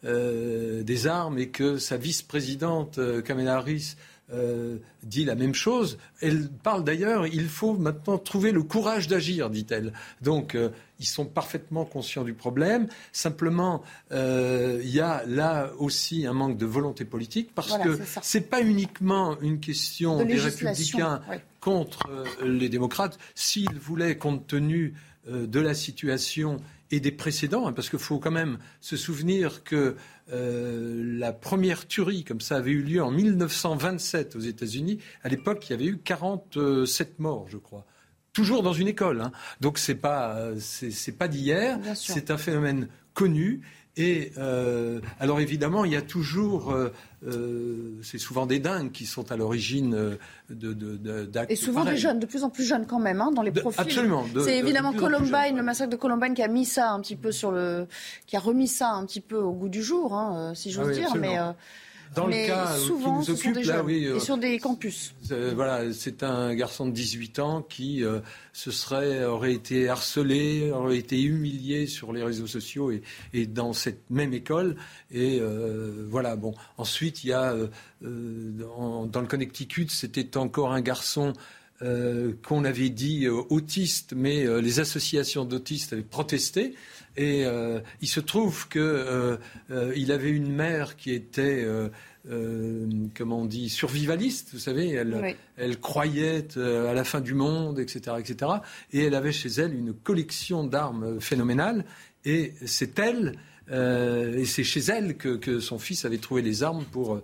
[0.03, 3.95] des armes et que sa vice-présidente Kamala Harris
[4.33, 5.97] euh, dit la même chose.
[6.21, 9.91] Elle parle d'ailleurs, il faut maintenant trouver le courage d'agir, dit-elle.
[10.21, 12.87] Donc, euh, ils sont parfaitement conscients du problème.
[13.11, 18.37] Simplement, euh, il y a là aussi un manque de volonté politique parce que ce
[18.37, 21.21] n'est pas uniquement une question des républicains
[21.59, 22.07] contre
[22.41, 23.19] les démocrates.
[23.35, 24.93] S'ils voulaient, compte tenu
[25.27, 26.57] de la situation
[26.91, 29.95] et des précédents, hein, parce qu'il faut quand même se souvenir que
[30.31, 34.99] euh, la première tuerie comme ça avait eu lieu en 1927 aux États-Unis.
[35.23, 37.85] À l'époque, il y avait eu 47 morts, je crois.
[38.33, 39.21] Toujours dans une école.
[39.21, 39.31] Hein.
[39.59, 41.79] Donc c'est pas c'est pas d'hier.
[41.95, 43.61] C'est un phénomène connu
[43.97, 46.93] et euh, alors évidemment, il y a toujours, euh,
[47.27, 50.17] euh, c'est souvent des dingues qui sont à l'origine
[50.49, 51.51] de, d'actes.
[51.51, 53.81] Et souvent des jeunes, de plus en plus jeunes quand même, hein, dans les profils.
[53.81, 54.25] absolument.
[54.43, 57.51] c'est évidemment Columbine, le massacre de Columbine, qui a mis ça un petit peu sur
[57.51, 57.85] le,
[58.27, 60.93] qui a remis ça un petit peu au goût du jour, hein, si j'ose ah
[60.93, 61.15] dire.
[61.15, 61.37] Mais
[62.13, 65.13] dans le cas souvent, qui nous occupe, là, oui, et sur des campus.
[65.29, 68.19] voilà, c'est un garçon de 18 ans qui euh,
[68.51, 73.01] se serait aurait été harcelé, aurait été humilié sur les réseaux sociaux et,
[73.33, 74.75] et dans cette même école.
[75.11, 76.53] Et euh, voilà, bon.
[76.77, 77.67] Ensuite, il y a euh,
[78.01, 81.33] dans, dans, le Connecticut, c'était encore un garçon.
[82.43, 86.75] qu'on avait dit autiste, mais les associations d'autistes avaient protesté.
[87.17, 89.37] Et euh, il se trouve qu'il euh,
[89.69, 91.67] euh, avait une mère qui était,
[93.15, 98.17] comment on dit, survivaliste, vous savez, elle, elle croyait à la fin du monde, etc.,
[98.19, 98.51] etc.
[98.93, 101.85] Et elle avait chez elle une collection d'armes phénoménales.
[102.23, 103.37] Et c'est elle,
[103.71, 107.21] et c'est chez elle que, que, son fils avait trouvé les armes pour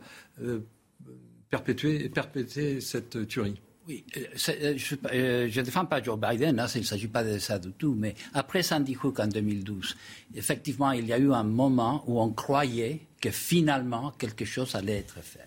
[1.50, 3.62] perpétuer, perpétuer cette tuerie.
[3.88, 7.24] Oui, euh, euh, je ne euh, défends pas Joe Biden, hein, il ne s'agit pas
[7.24, 9.96] de ça du tout, mais après Sandy Hook en 2012,
[10.36, 14.98] effectivement, il y a eu un moment où on croyait que finalement quelque chose allait
[14.98, 15.40] être fait.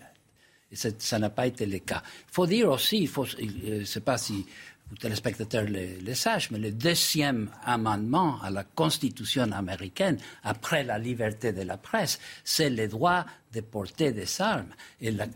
[0.71, 2.01] Et ça n'a pas été le cas.
[2.29, 4.45] Il faut dire aussi, je ne sais pas si
[4.91, 10.99] les téléspectateurs le, le sachent, mais le deuxième amendement à la Constitution américaine, après la
[10.99, 14.73] liberté de la presse, c'est le droit de porter des armes.
[14.99, 15.27] Et la,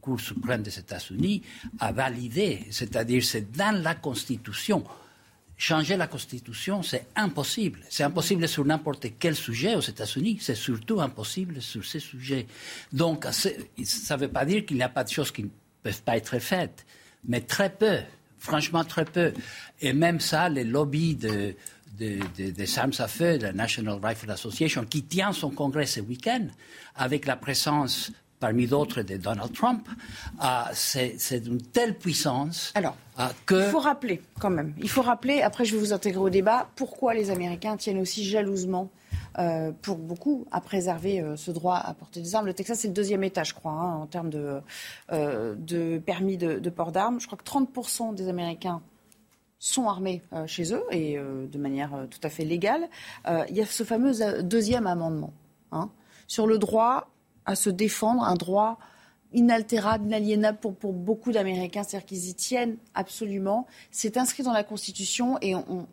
[0.00, 1.42] Cour suprême des États-Unis
[1.80, 4.84] a validé, c'est-à-dire c'est dans la Constitution.
[5.56, 7.80] changer la Constitution, c'est impossible.
[7.90, 10.38] C'est impossible sur n'importe quel sujet aux États-Unis.
[10.40, 12.46] C'est surtout impossible sur ces sujets.
[12.92, 15.48] Donc, ça ne veut pas dire qu'il n'y a pas de choses qui ne
[15.82, 16.86] peuvent pas être faites,
[17.24, 17.98] mais très peu.
[18.38, 19.32] Franchement, très peu.
[19.80, 21.54] Et même ça, les lobbies de,
[21.98, 26.46] des armes à feu, de la National Rifle Association, qui tient son congrès ce week-end,
[26.96, 29.88] avec la présence parmi d'autres de Donald Trump,
[30.42, 32.96] euh, c'est d'une telle puissance Alors,
[33.46, 33.66] que...
[33.66, 36.68] Il faut rappeler quand même, il faut rappeler, après je vais vous intégrer au débat,
[36.76, 38.90] pourquoi les Américains tiennent aussi jalousement
[39.38, 42.46] euh, pour beaucoup à préserver euh, ce droit à porter des armes.
[42.46, 44.60] Le Texas, c'est le deuxième État, je crois, hein, en termes de,
[45.10, 47.20] de permis de, port d'armes.
[47.20, 48.82] Je crois que 30% des Américains
[49.58, 52.88] sont armés chez eux et de manière tout à fait légale.
[53.48, 54.12] il y a ce fameux
[54.42, 55.32] deuxième amendement
[55.72, 55.90] hein,
[56.28, 57.10] sur le droit
[57.44, 58.78] à se défendre, un droit
[59.32, 63.66] inaltérable, inaliénable pour beaucoup d'Américains, c'est-à-dire qu'ils y tiennent absolument.
[63.90, 65.86] C'est inscrit dans la Constitution et on,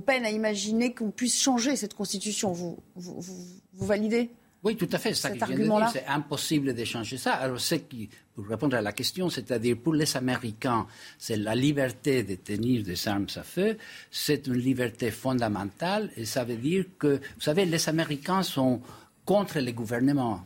[0.00, 2.52] peine à imaginer qu'on puisse changer cette Constitution.
[2.52, 4.30] Vous, vous, validez
[4.62, 5.14] oui, tout à fait.
[5.14, 5.90] C'est argument-là.
[5.92, 7.34] C'est impossible de changer ça.
[7.34, 7.58] Alors,
[7.88, 12.82] qui, pour répondre à la question, c'est-à-dire pour les Américains, c'est la liberté de tenir
[12.82, 13.76] des armes à feu,
[14.10, 18.80] c'est une liberté fondamentale et ça veut dire que, vous savez, les Américains sont
[19.24, 20.44] contre les gouvernements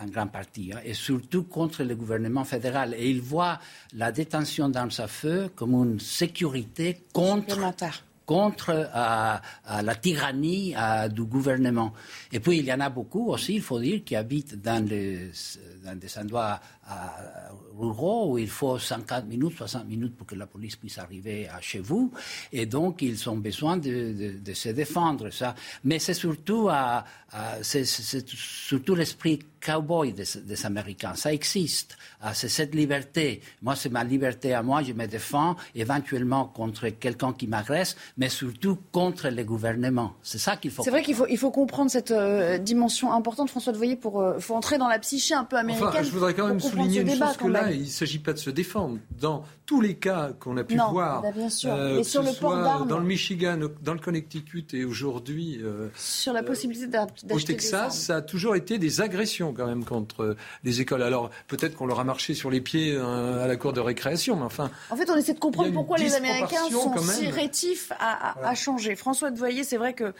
[0.00, 2.94] en grande partie, hein, et surtout contre le gouvernement fédéral.
[2.98, 3.58] Et il voit
[3.94, 7.58] la détention d'armes à feu comme une sécurité contre,
[8.26, 9.36] contre euh,
[9.82, 11.94] la tyrannie euh, du gouvernement.
[12.32, 15.30] Et puis, il y en a beaucoup aussi, il faut dire, qui habitent dans, les,
[15.84, 16.60] dans des endroits
[17.76, 21.60] ruraux où il faut 50 minutes, 60 minutes pour que la police puisse arriver à
[21.60, 22.12] chez vous.
[22.52, 25.30] Et donc, ils ont besoin de, de, se défendre.
[25.30, 25.54] Ça.
[25.84, 26.68] Mais c'est surtout,
[27.62, 31.14] c'est, surtout l'esprit cowboy des, des, Américains.
[31.14, 31.96] Ça existe.
[32.32, 33.40] c'est cette liberté.
[33.62, 34.82] Moi, c'est ma liberté à moi.
[34.82, 40.12] Je me défends éventuellement contre quelqu'un qui m'agresse, mais surtout contre les gouvernements.
[40.22, 40.82] C'est ça qu'il faut.
[40.82, 44.20] C'est vrai qu'il faut, il faut comprendre cette euh, dimension importante, François de Voyer, pour
[44.20, 45.88] euh, faut entrer dans la psyché un peu américaine.
[45.88, 48.38] Enfin, je voudrais quand même souligner une chose que là, il ne s'agit pas de
[48.38, 48.98] se défendre.
[49.20, 51.72] Dans tous les cas qu'on a pu voir, bah, bien sûr.
[51.72, 56.42] Euh, sur le port dans le Michigan, dans le Connecticut et aujourd'hui euh, sur la
[56.42, 61.02] possibilité d'acheter au Texas, ça a toujours été des agressions quand même contre les écoles.
[61.02, 64.36] Alors peut-être qu'on leur a marché sur les pieds euh, à la cour de récréation,
[64.36, 64.70] mais enfin.
[64.90, 68.96] En fait, on essaie de comprendre pourquoi les Américains sont si rétifs à, changer.
[68.96, 70.14] François de Voyer, c'est vrai que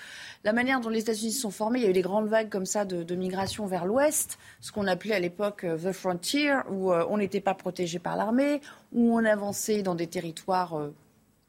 [0.45, 2.49] la manière dont les États-Unis se sont formés, il y a eu des grandes vagues
[2.49, 6.93] comme ça de, de migration vers l'Ouest, ce qu'on appelait à l'époque the frontier, où
[6.93, 8.61] on n'était pas protégé par l'armée,
[8.93, 10.75] où on avançait dans des territoires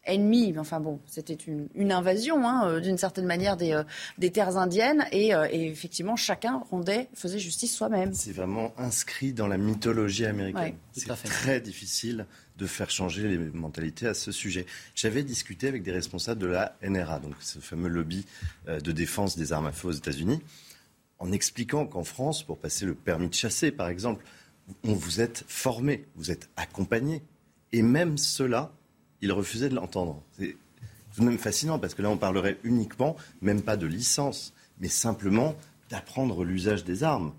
[0.07, 0.53] euh, ennemis.
[0.57, 3.83] Enfin bon, c'était une, invasion, hein, euh, d'une certaine manière, des, euh,
[4.17, 5.05] des terres indiennes.
[5.11, 8.13] Et, effectivement, chacun rendait, faisait justice soi-même.
[8.13, 10.75] C'est vraiment inscrit dans la mythologie américaine.
[10.93, 12.25] c'est très difficile
[12.57, 14.65] de faire changer les mentalités à ce sujet.
[14.95, 18.25] J'avais discuté avec des responsables de la NRA, donc ce fameux lobby
[18.67, 20.41] de défense des armes à feu aux États-Unis,
[21.19, 24.23] en expliquant qu'en France, pour passer le permis de chasser, par exemple,
[24.83, 27.21] on vous êtes formé, vous êtes accompagné.
[27.71, 28.71] Et même cela,
[29.21, 30.21] ils refusaient de l'entendre.
[30.37, 30.55] C'est
[31.15, 34.89] tout de même fascinant parce que là, on parlerait uniquement, même pas de licence, mais
[34.89, 35.55] simplement
[35.89, 37.33] d'apprendre l'usage des armes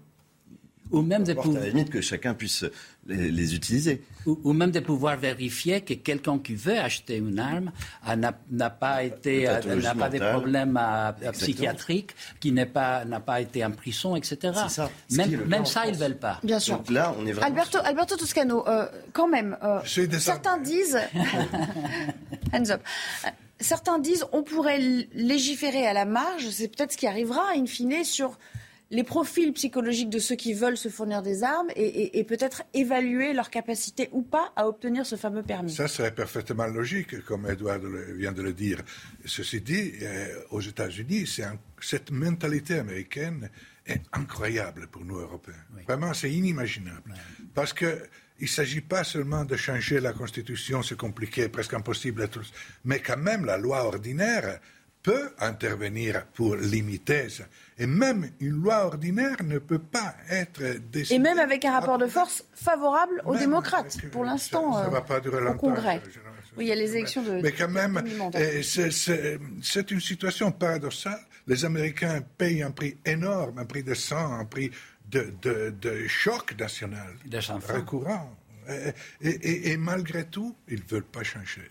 [0.91, 1.57] ou même pouvoir...
[1.57, 2.65] à la limite que chacun puisse
[3.09, 4.03] les, utiliser.
[4.27, 7.73] Ou, même de pouvoir vérifier que quelqu'un qui veut acheter une arme
[8.17, 10.79] n'a pas été n'a pas de problèmes
[11.33, 14.53] psychiatriques, qui n'a pas n'a pas été en prison, etc.
[14.69, 14.91] Ça.
[15.13, 16.41] Même, même ça, ils ne veulent pas.
[16.43, 16.83] Bien sûr.
[16.91, 17.47] là, on est vraiment...
[17.47, 20.99] Alberto, Alberto Toscano, euh, quand même, euh, certains disent,
[22.53, 22.83] hands up.
[23.61, 24.79] Certains disent on pourrait
[25.15, 28.39] légiférer à la marge, c'est peut-être ce qui arrivera in fine sur
[28.91, 33.51] les profils psychologiques de ceux qui veulent se fournir des armes et, peut-être évaluer leur
[33.51, 35.73] capacité ou pas à obtenir ce fameux permis.
[35.73, 37.81] Ça serait parfaitement logique, comme Edouard
[38.17, 38.83] vient de le dire.
[39.25, 41.27] Ceci dit, euh, aux États-Unis,
[41.81, 43.51] cette mentalité américaine
[43.87, 45.55] est incroyable pour nous Européens.
[45.87, 47.15] Vraiment, c'est inimaginable.
[47.55, 48.09] Parce que
[48.41, 52.53] il ne s'agit pas seulement de changer la Constitution, c'est compliqué, presque impossible à tous,
[52.85, 54.61] mais quand même la loi ordinaire
[55.03, 57.45] peut intervenir pour limiter ça.
[57.79, 61.15] Et même une loi ordinaire ne peut pas être décidée.
[61.15, 65.21] Et même avec un rapport de force favorable aux démocrates, pour l'instant, ça, va pas
[65.21, 66.03] durer au Congrès.
[66.57, 67.41] Oui, il y a les élections de.
[67.41, 68.03] Mais quand même,
[68.63, 71.21] c'est une situation paradoxale.
[71.47, 74.71] Les Américains payent un prix énorme, un prix de sang, un prix
[75.09, 77.15] de, de, choc national
[77.69, 78.37] récurrent.
[79.23, 81.63] Et, malgré tout, ils ne veulent pas changer.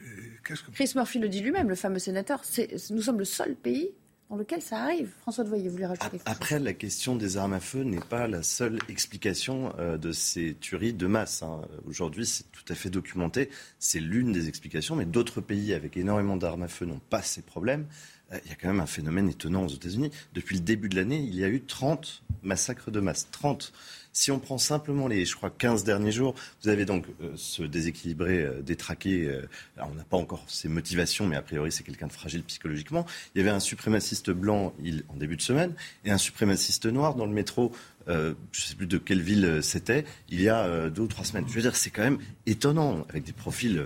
[0.74, 2.42] Chris Murphy le dit lui-même, le fameux sénateur,
[2.90, 3.92] nous sommes le seul pays
[4.30, 5.10] dans lequel ça arrive.
[5.22, 7.84] François de Voyer, vous voulez rajouter quelque chose Après, la question des armes à feu
[7.84, 11.44] n'est pas la seule explication euh, de ces tueries de masse.
[11.44, 11.62] hein.
[11.88, 13.50] Aujourd'hui, c'est tout à fait documenté.
[13.80, 17.42] C'est l'une des explications, mais d'autres pays avec énormément d'armes à feu n'ont pas ces
[17.42, 17.86] problèmes.
[18.34, 20.12] Euh, Il y a quand même un phénomène étonnant aux États-Unis.
[20.34, 23.28] Depuis le début de l'année, il y a eu 30 massacres de masse.
[23.32, 23.72] 30.
[24.18, 27.62] Si on prend simplement les, je crois, 15 derniers jours, vous avez donc euh, ce
[27.62, 29.26] déséquilibré, euh, détraqué.
[29.26, 29.48] euh,
[29.78, 33.06] on n'a pas encore ses motivations, mais a priori c'est quelqu'un de fragile psychologiquement.
[33.36, 34.74] Il y avait un suprémaciste blanc
[35.10, 37.72] en début de semaine et un suprémaciste noir dans le métro.
[38.08, 41.46] je ne sais plus de quelle ville c'était, il y a deux ou trois semaines.
[41.48, 43.86] Je veux dire, c'est quand même étonnant, avec des profils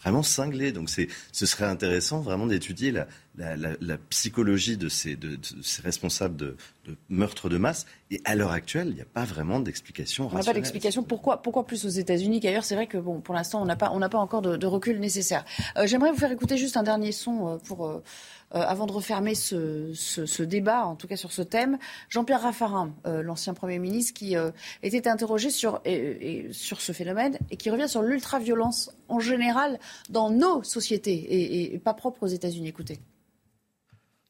[0.00, 0.70] vraiment cinglés.
[0.70, 5.62] Donc ce serait intéressant vraiment d'étudier la, la, la- la psychologie de ces, de, de
[5.62, 6.56] ces responsables de,
[6.86, 7.86] de meurtres de masse.
[8.10, 10.60] Et à l'heure actuelle, il n'y a pas vraiment d'explication On n'a pas rationnelle.
[10.62, 11.02] d'explication.
[11.02, 12.64] Pourquoi, pourquoi plus aux États-Unis qu'ailleurs?
[12.64, 14.66] C'est vrai que bon, pour l'instant, on n'a pas, on n'a pas encore de, de
[14.66, 15.44] recul nécessaire.
[15.78, 18.02] Euh, J'aimerais vous faire écouter juste un dernier son euh, pour, euh,
[18.50, 21.78] avant de refermer ce, ce- ce débat, en tout cas sur ce thème.
[22.10, 24.34] Jean-Pierre Raffarin, euh, l'ancien Premier ministre, qui
[24.82, 29.78] était interrogé sur, et- et sur ce phénomène et qui revient sur l'ultra-violence en général
[30.10, 32.68] dans nos sociétés et, et- et pas propre aux États-Unis.
[32.68, 32.98] Écoutez.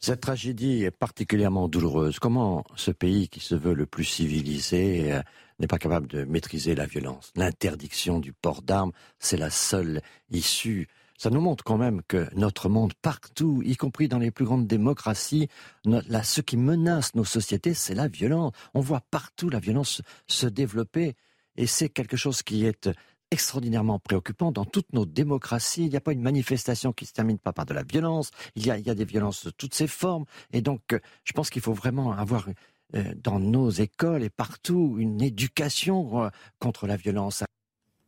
[0.05, 2.18] Cette tragédie est particulièrement douloureuse.
[2.18, 5.22] Comment ce pays qui se veut le plus civilisé euh,
[5.61, 7.30] n'est pas capable de maîtriser la violence?
[7.36, 8.90] L'interdiction du port d'armes,
[9.20, 10.88] c'est la seule issue.
[11.18, 14.66] Ça nous montre quand même que notre monde, partout, y compris dans les plus grandes
[14.66, 15.46] démocraties,
[15.84, 18.55] ce qui menace nos sociétés, c'est la violence.
[18.74, 21.14] On voit partout la violence se développer.
[21.57, 22.90] Et c'est quelque chose qui est
[23.33, 25.85] extraordinairement préoccupant dans toutes nos démocraties.
[25.85, 28.30] Il n'y a pas une manifestation qui se termine pas par de la violence.
[28.57, 30.26] Il y a, il y a des violences de toutes ces formes.
[30.53, 32.47] Et donc, euh, je pense qu'il faut vraiment avoir
[32.95, 36.28] euh, dans nos écoles et partout une éducation euh,
[36.59, 37.43] contre la violence.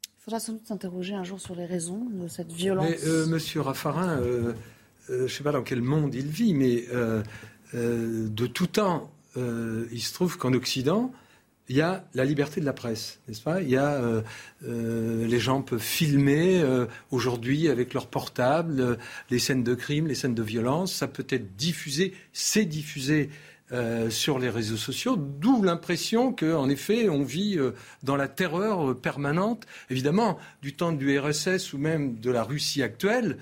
[0.04, 2.86] Il faudra sans doute s'interroger un jour sur les raisons de cette violence.
[2.88, 4.52] Mais euh, Monsieur Raffarin, euh,
[5.08, 7.22] euh, je ne sais pas dans quel monde il vit, mais euh,
[7.74, 11.12] euh, de tout temps, euh, il se trouve qu'en Occident,
[11.68, 13.62] il y a la liberté de la presse, n'est-ce pas?
[13.62, 14.20] Il y a euh,
[14.66, 18.98] euh, les gens peuvent filmer euh, aujourd'hui avec leur portable
[19.30, 20.92] les scènes de crime, les scènes de violence.
[20.92, 23.30] Ça peut être diffusé, c'est diffusé.
[24.10, 27.58] sur les réseaux sociaux, d'où l'impression qu'en effet, on vit
[28.04, 33.36] dans la terreur permanente, évidemment, du temps du RSS ou même de la Russie actuelle,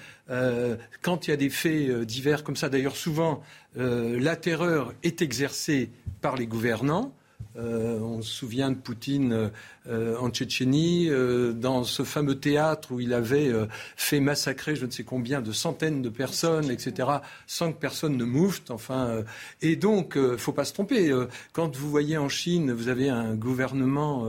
[1.03, 3.43] quand il y a des faits divers comme ça, d'ailleurs souvent,
[3.77, 5.91] la terreur est exercée
[6.23, 7.13] par les gouvernants.
[7.57, 9.51] Euh, on se souvient de Poutine
[9.87, 13.53] euh, en Tchétchénie, euh, dans ce fameux théâtre où il avait
[13.97, 17.09] fait massacrer je ne sais combien de centaines de personnes, etc.,
[17.47, 18.71] sans que personne ne moufte.
[18.71, 19.23] Enfin,
[19.61, 21.13] et donc, il ne faut pas se tromper.
[21.53, 24.27] quand vous voyez en Chine, vous avez un gouvernement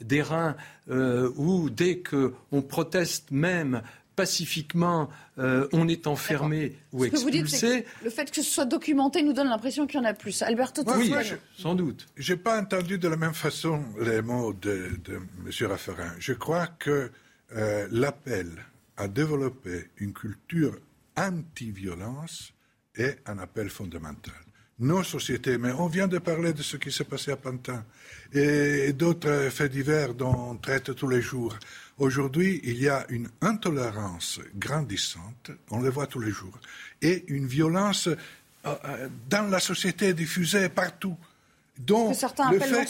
[0.00, 0.56] d'airain
[0.88, 3.82] où dès qu'on proteste même
[4.16, 5.08] pacifiquement,
[5.38, 7.86] euh, on est enfermé ou Ce que vous dites, expulsé.
[8.00, 10.42] c'est le fait que ce soit documenté nous donne l'impression qu'il y en a plus.
[10.42, 11.12] Alberto Oui,
[11.58, 12.06] sans doute.
[12.16, 15.68] Je n'ai pas entendu de la même façon les mots de, de M.
[15.68, 16.12] Raffarin.
[16.18, 17.10] Je crois que
[17.56, 18.48] euh, l'appel
[18.96, 20.78] à développer une culture
[21.16, 22.52] anti-violence
[22.96, 24.34] est un appel fondamental.
[24.80, 27.84] Nos sociétés, mais on vient de parler de ce qui s'est passé à Pantin
[28.32, 31.56] et d'autres faits divers dont on traite tous les jours.
[31.98, 36.58] Aujourd'hui, il y a une intolérance grandissante, on le voit tous les jours,
[37.00, 38.16] et une violence euh,
[38.66, 41.16] euh, dans la société diffusée partout.
[41.78, 42.86] Donc, Que certains le appellent fait- le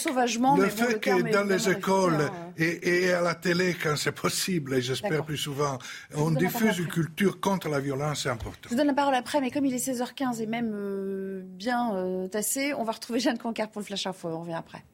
[0.57, 2.53] mais bon, fait le que est dans les écoles hein.
[2.59, 5.79] et, et à la télé, quand c'est possible, et j'espère plus souvent,
[6.15, 8.61] on diffuse une culture contre la violence, c'est important.
[8.65, 11.95] Je vous donne la parole après, mais comme il est 16h15 et même euh, bien
[11.95, 14.29] euh, tassé, on va retrouver Jeanne Concar pour le Flash Info.
[14.29, 14.85] On revient après.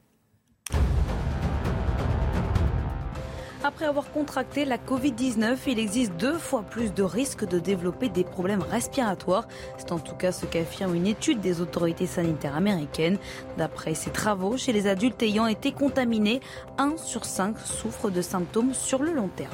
[3.63, 8.23] Après avoir contracté la Covid-19, il existe deux fois plus de risques de développer des
[8.23, 9.47] problèmes respiratoires.
[9.77, 13.19] C'est en tout cas ce qu'affirme une étude des autorités sanitaires américaines.
[13.59, 16.41] D'après ces travaux, chez les adultes ayant été contaminés,
[16.79, 19.53] 1 sur 5 souffre de symptômes sur le long terme.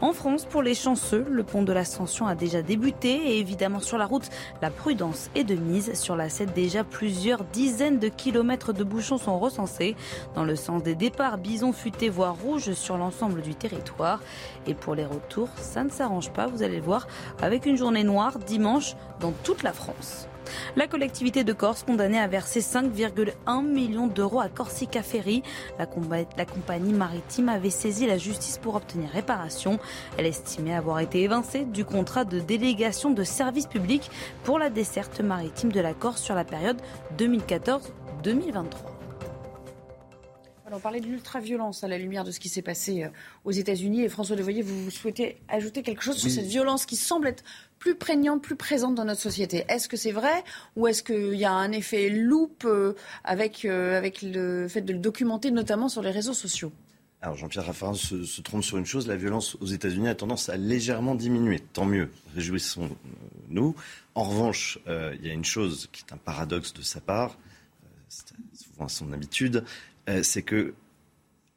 [0.00, 3.98] En France, pour les chanceux, le pont de l'Ascension a déjà débuté et évidemment sur
[3.98, 4.28] la route,
[4.62, 5.92] la prudence est de mise.
[5.94, 9.96] Sur la 7, déjà plusieurs dizaines de kilomètres de bouchons sont recensés.
[10.34, 14.20] Dans le sens des départs, bison futé voire rouge sur l'ensemble du territoire.
[14.66, 17.06] Et pour les retours, ça ne s'arrange pas, vous allez le voir,
[17.42, 20.29] avec une journée noire dimanche dans toute la France.
[20.76, 25.42] La collectivité de Corse condamnée à verser 5,1 millions d'euros à Corsica Ferry.
[25.78, 29.78] La, compagnie maritime avait saisi la justice pour obtenir réparation.
[30.18, 34.10] Elle estimait avoir été évincée du contrat de délégation de service public
[34.44, 36.80] pour la desserte maritime de la Corse sur la période
[37.18, 38.99] 2014-2023.
[40.72, 43.08] On parlait de l'ultra-violence à la lumière de ce qui s'est passé euh,
[43.44, 44.02] aux États-Unis.
[44.02, 47.44] Et François Devoyer, vous, souhaitez ajouter quelque chose sur cette violence qui semble être
[47.78, 49.64] plus prégnante, plus présente dans notre société.
[49.68, 50.44] Est-ce que c'est vrai
[50.76, 52.94] ou est-ce qu'il y a un effet loupe euh,
[53.24, 56.72] avec, euh, avec le fait de le documenter, notamment sur les réseaux sociaux?
[57.22, 60.48] Alors Jean-Pierre Raffarin se, se, trompe sur une chose, la violence aux États-Unis a tendance
[60.48, 61.60] à légèrement diminuer.
[61.60, 63.74] Tant mieux, réjouissons-nous.
[64.14, 67.36] En revanche, euh, il y a une chose qui est un paradoxe de sa part,
[68.08, 69.64] c'est souvent à son habitude,
[70.10, 70.74] euh, c'est que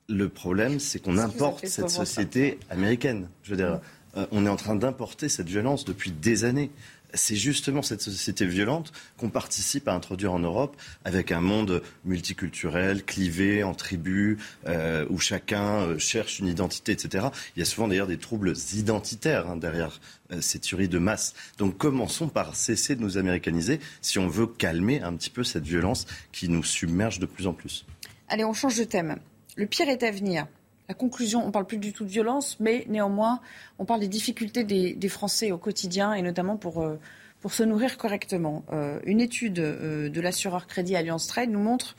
[0.10, 3.30] le problème, c'est qu'on importe cette société américaine.
[3.44, 3.80] Je veux dire,
[4.18, 6.72] euh, on est en train d'importer cette violence depuis des années
[7.16, 10.76] c'est justement cette société violente qu'on participe à introduire en Europe
[11.06, 17.28] avec un monde multiculturel, clivé en tribus, euh, où chacun cherche une identité, etc.
[17.56, 20.02] Il y a souvent d'ailleurs des troubles identitaires hein, derrière
[20.42, 21.36] ces tueries de masse.
[21.60, 25.66] Donc commençons par cesser de nous américaniser si on veut calmer un petit peu cette
[25.66, 27.86] violence qui nous submerge de plus en plus.
[28.34, 29.18] Allez, on change de thème.
[29.58, 30.48] Le pire est à venir.
[30.90, 33.42] La conclusion, on ne parle plus du tout de violence, mais néanmoins,
[33.78, 37.00] on parle des difficultés des, Français au quotidien et notamment pour, euh,
[37.42, 38.64] pour se nourrir correctement.
[38.74, 41.96] Euh, une étude euh, de l'assureur Crédit Alliance Trade nous montre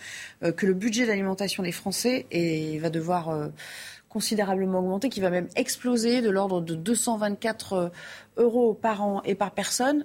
[0.56, 2.26] que le budget d'alimentation des Français
[2.80, 3.50] va devoir
[4.08, 7.92] considérablement augmenter, qui va même exploser de l'ordre de 224
[8.38, 10.04] euros par an et par personne.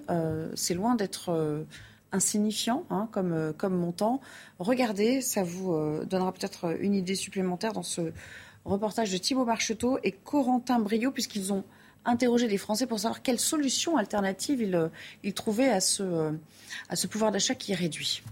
[0.54, 1.66] C'est loin d'être
[2.12, 4.20] insignifiant hein, comme, comme montant.
[4.58, 8.12] Regardez, ça vous donnera peut-être une idée supplémentaire dans ce
[8.64, 11.64] Reportage de Thibault Marcheteau et Corentin Brio, puisqu'ils ont
[12.04, 16.32] interrogé des Français pour savoir quelles solutions alternatives ils, euh, trouvaient à ce, euh,
[16.88, 18.22] à ce pouvoir d'achat qui est réduit.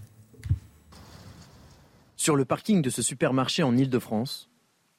[2.15, 4.49] Sur le parking de ce supermarché en Ile-de-France,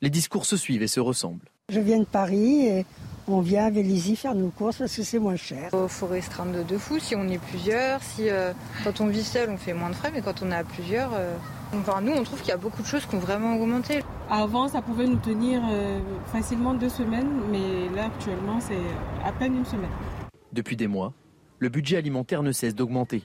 [0.00, 1.49] les discours se suivent et se ressemblent.
[1.70, 2.86] Je viens de Paris et
[3.28, 5.70] on vient à Vélizy faire nos courses parce que c'est moins cher.
[5.72, 8.02] Il faut restreindre de, de fou si on est plusieurs.
[8.02, 8.52] Si, euh,
[8.84, 11.12] quand on vit seul, on fait moins de frais, mais quand on est à plusieurs,
[11.74, 14.02] enfin, nous, on trouve qu'il y a beaucoup de choses qui ont vraiment augmenté.
[14.28, 15.98] Avant, ça pouvait nous tenir euh,
[16.32, 18.78] facilement deux semaines, mais là, actuellement, c'est
[19.24, 19.90] à peine une semaine.
[20.52, 21.12] Depuis des mois,
[21.58, 23.22] le budget alimentaire ne cesse d'augmenter.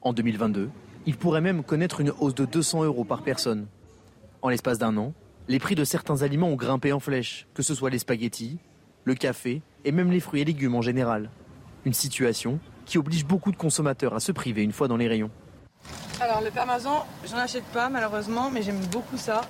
[0.00, 0.70] En 2022,
[1.06, 3.66] il pourrait même connaître une hausse de 200 euros par personne.
[4.40, 5.12] En l'espace d'un an,
[5.48, 8.58] les prix de certains aliments ont grimpé en flèche, que ce soit les spaghettis,
[9.04, 11.30] le café et même les fruits et légumes en général.
[11.84, 15.30] Une situation qui oblige beaucoup de consommateurs à se priver une fois dans les rayons.
[16.20, 19.40] Alors le parmesan, j'en achète pas malheureusement, mais j'aime beaucoup ça.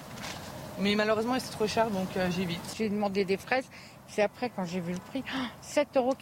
[0.80, 2.60] Mais malheureusement, c'est trop cher, donc euh, j'évite.
[2.76, 3.68] J'ai demandé des fraises.
[4.08, 5.22] C'est après, quand j'ai vu le prix,
[5.62, 6.14] 7,98 euros.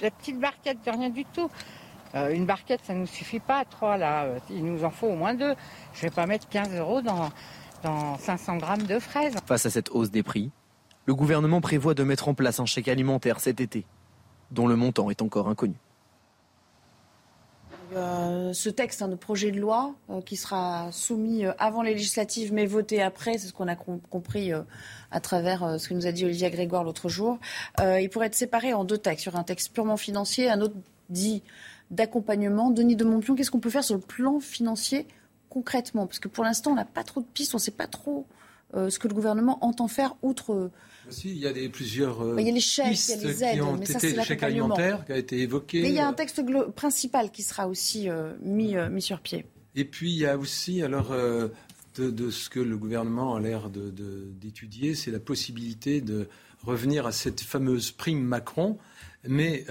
[0.00, 1.50] La petite barquette de rien du tout.
[2.14, 4.26] Euh, une barquette, ça ne nous suffit pas, trois là.
[4.50, 5.54] Il nous en faut au moins deux.
[5.94, 7.30] Je ne vais pas mettre 15 euros dans,
[7.84, 9.34] dans 500 grammes de fraises.
[9.46, 10.50] Face à cette hausse des prix,
[11.06, 13.84] le gouvernement prévoit de mettre en place un chèque alimentaire cet été,
[14.50, 15.76] dont le montant est encore inconnu.
[17.94, 21.92] Euh, ce texte hein, de projet de loi euh, qui sera soumis euh, avant les
[21.92, 24.50] législatives mais voté après, c'est ce qu'on a compris
[25.10, 27.38] à travers ce que nous a dit Olivia Grégoire l'autre jour.
[27.80, 30.74] il pourrait être séparé en deux textes, sur un texte purement financier, un autre
[31.10, 31.42] dit
[31.90, 32.70] d'accompagnement.
[32.70, 35.06] Denis de Montpion, qu'est-ce qu'on peut faire sur le plan financier
[35.54, 37.86] concrètement Parce que pour l'instant, on n'a pas trop de pistes, on ne sait pas
[37.86, 38.26] trop
[38.74, 40.72] ce que le gouvernement entend faire outre
[41.24, 43.28] il y a des, plusieurs euh, il y a les chèques, pistes il y a
[43.28, 45.82] les aides, qui ont été chèque alimentaire qui a été évoqué.
[45.82, 46.42] Mais il y a un texte
[46.74, 49.44] principal qui sera aussi euh, mis, euh, mis sur pied.
[49.74, 51.12] Et puis il y a aussi, alors,
[51.96, 56.28] de, ce que le gouvernement a l'air d'étudier, de, c'est la possibilité de
[56.62, 58.78] revenir à cette fameuse prime Macron.
[59.26, 59.64] Mais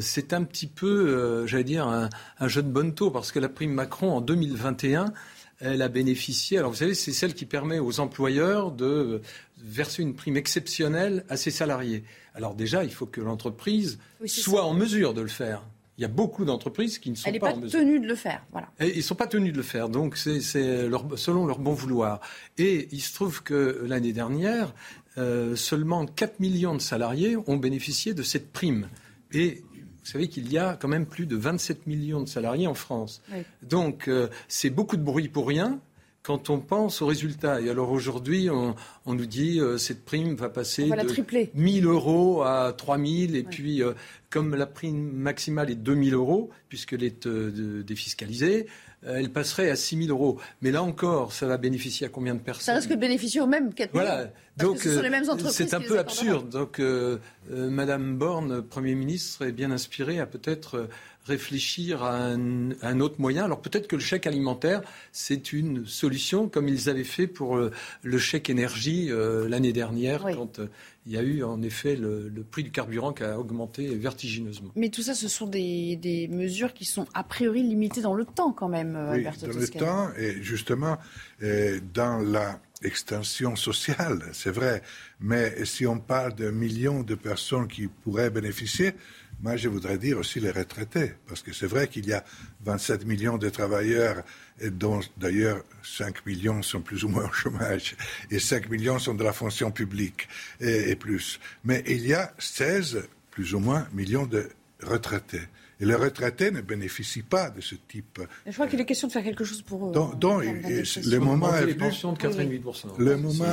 [0.00, 2.08] c'est un petit peu, j'allais dire, un,
[2.40, 5.12] un, jeu de bonne taux, parce que la prime Macron en 2021,
[5.60, 6.58] elle a bénéficié.
[6.58, 9.20] Alors vous savez, c'est celle qui permet aux employeurs de
[9.58, 12.04] verser une prime exceptionnelle à ses salariés.
[12.34, 15.62] Alors déjà, il faut que l'entreprise soit en mesure de le faire.
[15.98, 18.44] Il y a beaucoup d'entreprises qui ne sont Elle pas, pas, tenues de le faire.
[18.52, 18.68] Voilà.
[18.80, 22.20] ils ne sont pas tenus de le faire, donc c'est selon leur bon vouloir.
[22.56, 24.72] Et il se trouve que l'année dernière,
[25.18, 28.88] euh, seulement 4 millions de salariés ont bénéficié de cette prime.
[29.32, 32.74] Et vous savez qu'il y a quand même plus de 27 millions de salariés en
[32.74, 33.20] France.
[33.62, 35.80] Donc euh, c'est beaucoup de bruit pour rien
[36.28, 37.58] quand on pense aux résultats.
[37.62, 38.74] Et alors aujourd'hui, on,
[39.06, 43.94] nous dit euh, cette prime va passer de 1000 euros à 3000 et puis euh,
[44.28, 48.66] comme la prime maximale est 2000 euros puisqu'elle est défiscalisée,
[49.06, 50.40] euh, elle passerait à 6 000 euros.
[50.60, 52.64] Mais là encore, ça va bénéficier à combien de personnes?
[52.64, 54.30] Ça risque de bénéficier aux mêmes 4 000 Voilà.
[54.56, 56.48] Donc, ce sont les mêmes euh, entreprises c'est un peu absurde.
[56.48, 57.18] Donc, euh,
[57.48, 60.88] Madame Borne, Premier ministre, est bien inspirée à peut-être
[61.26, 63.44] réfléchir à un, autre moyen.
[63.44, 68.18] Alors peut-être que le chèque alimentaire, c'est une solution, comme ils avaient fait pour le,
[68.18, 69.10] chèque énergie
[69.48, 70.60] l'année dernière, quand
[71.08, 74.70] il y a eu en effet le, prix du carburant qui a augmenté vertigineusement.
[74.76, 78.52] Mais tout ça, ce sont des, mesures qui sont a priori limitées dans le temps
[78.52, 80.98] quand même, euh, oui, Dans le temps, et justement,
[81.42, 84.82] euh, dans la extension sociale, c'est vrai.
[85.20, 88.92] Mais si on parle de millions de personnes qui pourraient bénéficier,
[89.40, 92.24] moi, je voudrais dire aussi les retraités, parce que c'est vrai qu'il y a
[92.64, 94.24] 27 millions de travailleurs,
[94.64, 97.96] dont d'ailleurs 5 millions sont plus ou moins au chômage,
[98.30, 100.28] et 5 millions sont de la fonction publique
[100.60, 101.38] et, plus.
[101.64, 104.48] Mais il y a 16, plus ou moins, millions de
[104.82, 105.42] retraités.
[105.80, 108.20] Et les retraités ne bénéficient pas de ce type.
[108.46, 109.92] je crois qu'il est question de faire quelque chose pour eux.
[109.92, 111.74] Donc, donc le moment est venu.
[111.76, 113.44] de Le moment,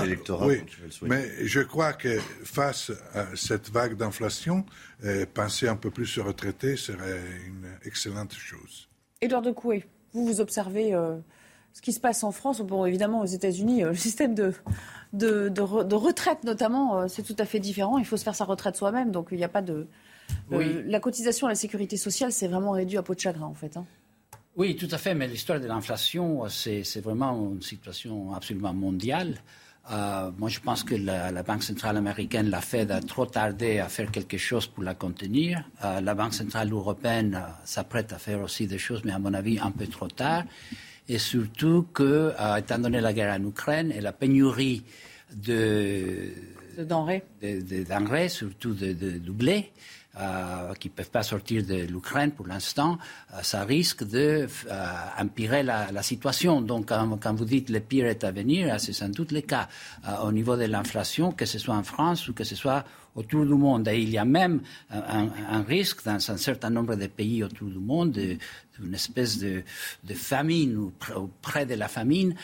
[0.41, 0.61] oui,
[1.03, 4.65] mais je crois que face à cette vague d'inflation,
[5.03, 8.87] euh, penser un peu plus aux retraités serait une excellente chose.
[9.21, 11.17] Édouard de Coué, vous vous observez euh,
[11.73, 12.61] ce qui se passe en France.
[12.61, 14.53] Bon, évidemment, aux États-Unis, euh, le système de,
[15.13, 17.99] de, de retraite, notamment, c'est tout à fait différent.
[17.99, 19.87] Il faut se faire sa retraite soi-même, donc il n'y a pas de
[20.51, 23.53] euh, la cotisation à la sécurité sociale, c'est vraiment réduit à peau de chagrin, en
[23.53, 23.77] fait.
[23.77, 23.85] Hein.
[24.55, 29.35] Oui, tout à fait, mais l'histoire de l'inflation, c'est vraiment une situation absolument mondiale.
[29.91, 33.87] Euh, moi, je pense que la, Banque centrale américaine, la Fed, a trop tardé à
[33.87, 35.63] faire quelque chose pour la contenir.
[35.83, 39.59] Euh, la Banque centrale européenne s'apprête à faire aussi des choses, mais à mon avis,
[39.59, 40.43] un peu trop tard.
[41.07, 44.83] Et surtout que, étant donné la guerre en Ukraine et la pénurie
[45.35, 46.31] de,
[46.79, 49.71] denrées, de, denrées surtout de, de blé,
[50.17, 52.97] euh, qui ne peuvent pas sortir de l'Ukraine pour l'instant,
[53.33, 56.61] euh, ça risque d'empirer euh, la, situation.
[56.61, 59.67] Donc, quand, vous dites le pire est à venir, c'est sans doute le cas
[60.23, 62.85] au niveau de l'inflation, que ce soit en France ou que ce soit
[63.15, 63.89] autour du monde.
[63.89, 67.79] Et il y a même un, risque dans un certain nombre de pays autour du
[67.79, 69.63] monde d'une espèce de,
[70.13, 70.93] famine ou,
[71.41, 72.35] près de la famine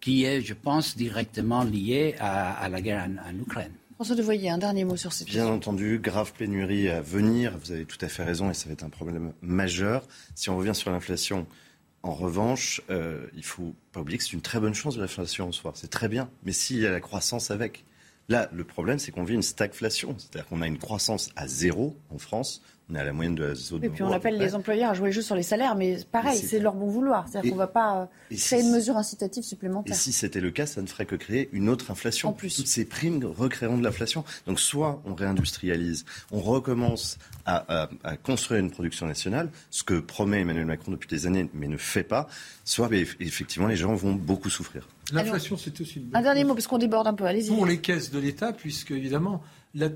[0.00, 3.72] qui est, je pense, directement liée à, la guerre en Ukraine.
[3.98, 7.58] François Devoyer, un dernier mot sur cette Bien entendu, grave pénurie à venir.
[7.58, 10.06] Vous avez tout à fait raison et ça va être un problème majeur.
[10.36, 11.48] Si on revient sur l'inflation,
[12.04, 15.48] en revanche, euh, il ne faut pas oublier que c'est une très bonne chose l'inflation
[15.48, 15.72] en soi.
[15.74, 16.30] C'est très bien.
[16.44, 17.84] Mais s'il y a la croissance avec.
[18.28, 20.14] Là, le problème, c'est qu'on vit une stagflation.
[20.16, 23.44] C'est-à-dire qu'on a une croissance à zéro en France on est à la moyenne de
[23.44, 23.84] la zone.
[23.84, 26.58] Et puis on appelle les employeurs à jouer juste sur les salaires, mais pareil, c'est
[26.58, 27.28] leur bon vouloir.
[27.28, 29.94] C'est-à-dire qu'on ne va pas euh, créer une mesure incitative supplémentaire.
[29.94, 32.30] Et si c'était le cas, ça ne ferait que créer une autre inflation.
[32.30, 32.56] En plus.
[32.56, 34.24] Toutes ces primes recréeront de l'inflation.
[34.46, 37.88] Donc soit on réindustrialise, on recommence à,
[38.22, 42.02] construire une production nationale, ce que promet Emmanuel Macron depuis des années, mais ne fait
[42.02, 42.28] pas,
[42.64, 44.86] soit effectivement les gens vont beaucoup souffrir.
[45.12, 47.24] L'inflation, c'est aussi Un dernier mot, parce qu'on déborde un peu.
[47.24, 47.48] Allez-y.
[47.48, 49.42] Pour les caisses de l'État, puisque évidemment,
[49.74, 49.88] la,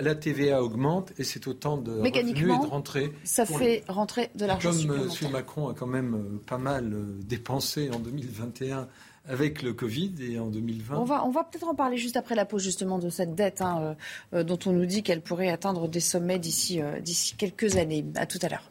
[0.00, 3.12] la, TVA augmente et c'est autant de revenus et de rentrées.
[3.24, 5.30] Ça fait rentrer de l'argent Comme M.
[5.30, 8.88] Macron a quand même euh, pas mal euh, dépensé en 2021
[9.26, 10.96] avec le Covid et en 2020.
[10.96, 13.60] On va, on va peut-être en parler juste après la pause justement de cette dette
[13.60, 13.96] hein,
[14.32, 18.04] euh, dont on nous dit qu'elle pourrait atteindre des sommets d'ici d'ici quelques années.
[18.16, 18.70] À tout à l'heure.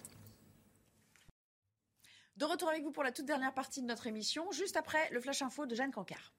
[2.38, 5.22] De retour avec vous pour la toute dernière partie de notre émission, juste après le
[5.22, 6.34] Flash Info de Jeanne Cancard.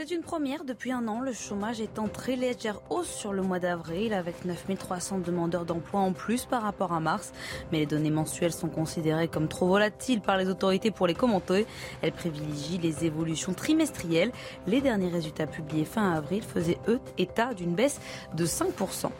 [0.00, 1.18] C'est une première depuis un an.
[1.20, 5.98] Le chômage est en très légère hausse sur le mois d'avril avec 9300 demandeurs d'emploi
[5.98, 7.32] en plus par rapport à mars.
[7.72, 11.66] Mais les données mensuelles sont considérées comme trop volatiles par les autorités pour les commenter.
[12.00, 14.30] Elles privilégient les évolutions trimestrielles.
[14.68, 16.78] Les derniers résultats publiés fin avril faisaient
[17.18, 18.00] état d'une baisse
[18.36, 19.10] de 5%.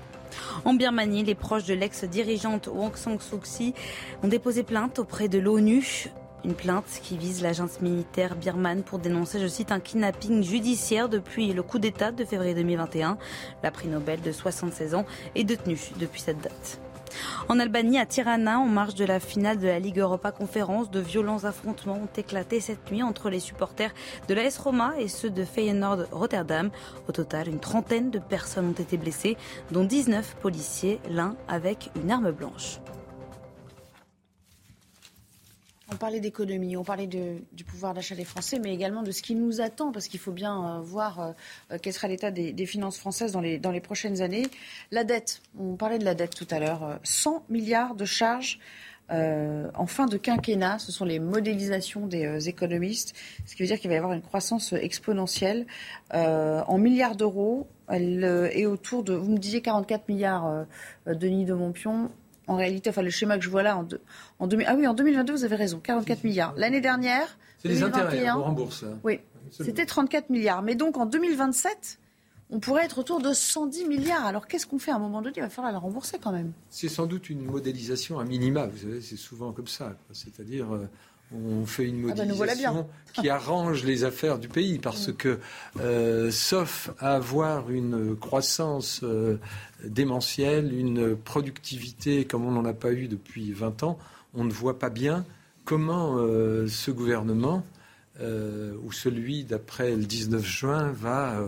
[0.65, 3.75] En Birmanie, les proches de l'ex-dirigeante Wang Sang Suu Kyi
[4.23, 6.13] ont déposé plainte auprès de l'ONU.
[6.45, 11.53] Une plainte qui vise l'agence militaire birmane pour dénoncer, je cite, un kidnapping judiciaire depuis
[11.53, 13.19] le coup d'État de février 2021.
[13.63, 16.81] La prix Nobel de 76 ans est détenue depuis cette date.
[17.49, 21.01] En Albanie, à Tirana, en marge de la finale de la Ligue Europa Conférence, de
[21.01, 23.93] violents affrontements ont éclaté cette nuit entre les supporters
[24.29, 26.71] de l'AS Roma et ceux de Feyenoord Rotterdam.
[27.09, 29.37] Au total, une trentaine de personnes ont été blessées,
[29.73, 32.79] dont 19 policiers, l'un avec une arme blanche.
[35.91, 39.35] On parlait d'économie, on parlait du pouvoir d'achat des Français, mais également de ce qui
[39.35, 41.33] nous attend, parce qu'il faut bien euh, voir euh,
[41.73, 44.47] euh, quel sera l'état des, finances françaises dans les, prochaines années.
[44.91, 48.59] La dette, on parlait de la dette tout à l'heure, 100 milliards de charges
[49.11, 53.15] en fin de quinquennat, ce sont les modélisations des économistes,
[53.47, 55.67] ce qui veut dire qu'il va y avoir une croissance exponentielle
[56.13, 57.67] en milliards d'euros.
[57.89, 58.23] Elle
[58.53, 60.67] est autour de, vous me disiez 44 milliards,
[61.07, 62.11] Denis de Montpion,
[62.49, 63.87] en réalité, enfin le schéma que je vois là, en,
[64.41, 66.55] en ah oui, en 2022, vous avez raison, 44 milliards.
[66.57, 68.85] L'année dernière, c'est les intérêts, on rembourse.
[69.05, 69.21] Oui,
[69.51, 70.63] c'était 34 milliards.
[70.63, 71.99] Mais donc en 2027,
[72.51, 74.25] on pourrait être autour de 110 milliards.
[74.25, 74.91] Alors qu'est-ce qu'on fait?
[74.91, 76.53] À un moment donné Il va falloir la rembourser quand même.
[76.71, 78.67] C'est sans doute une modélisation à minima.
[78.67, 79.97] Vous savez, c'est souvent comme ça.
[80.13, 80.89] C'est-à-dire, euh,
[81.35, 85.39] on fait une Ah bah, modification qui arrange les affaires du pays parce que,
[85.81, 89.39] euh, sauf à avoir une croissance euh,
[89.85, 93.99] démentielle, une productivité comme on n'en a pas eu depuis 20 ans,
[94.35, 95.25] on ne voit pas bien
[95.65, 97.65] comment euh, ce gouvernement
[98.83, 101.41] ou celui d'après le 19 juin va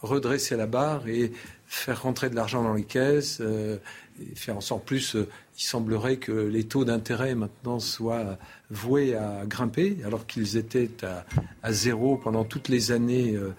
[0.00, 1.32] redresser la barre et
[1.74, 3.76] faire rentrer de l'argent dans les caisses euh,
[4.20, 5.16] et faire en sorte plus.
[5.16, 8.38] euh, il semblerait que les taux d'intérêt maintenant soient
[8.70, 11.24] voués à grimper, alors qu'ils étaient à,
[11.62, 13.34] à zéro pendant toutes les années.
[13.36, 13.54] euh,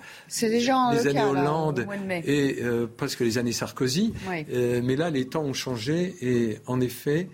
[0.50, 1.88] déjà les le années cas, là, Hollande
[2.26, 4.14] et euh, presque les années Sarkozy.
[4.30, 4.46] Oui.
[4.84, 7.30] Mais là, les temps ont changé et en effet,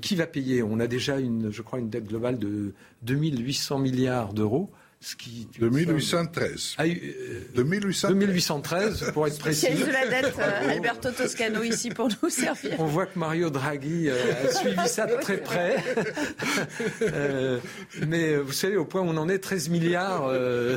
[0.00, 0.62] qui va payer?
[0.62, 4.70] On a déjà, une, je crois, une dette globale de 2800 milliards d'euros.
[5.00, 6.74] Ce qui, 2813.
[6.76, 8.10] Ah, euh, 2813.
[8.10, 9.66] 2813, pour être précis.
[9.66, 12.74] Spécialiste de la dette, euh, Alberto Toscano ici pour nous servir.
[12.80, 15.76] On voit que Mario Draghi euh, a suivi ça de très près.
[17.00, 17.58] Euh,
[18.06, 20.76] mais vous savez, au point où on en est, 13 milliards, euh,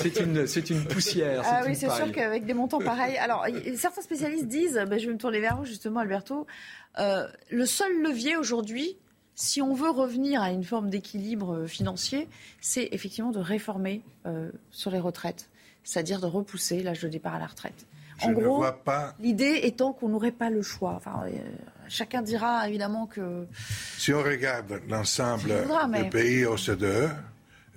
[0.00, 1.42] c'est une, poussière.
[1.44, 3.16] Ah oui, c'est sûr qu'avec des montants pareils.
[3.18, 3.46] Alors,
[3.76, 6.46] certains spécialistes disent, ben, je vais me tourner vers vous justement, Alberto,
[6.98, 8.96] euh, le seul levier aujourd'hui,
[9.40, 12.28] si on veut revenir à une forme d'équilibre euh, financier,
[12.60, 15.48] c'est effectivement de réformer euh, sur les retraites,
[15.82, 17.86] c'est-à-dire de repousser l'âge de départ à la retraite.
[18.20, 20.92] Je en gros, pas, l'idée étant qu'on n'aurait pas le choix.
[20.92, 21.38] Enfin, euh,
[21.88, 23.46] chacun dira évidemment que
[23.96, 25.54] si on regarde l'ensemble
[25.88, 27.08] mais- des pays OCDE,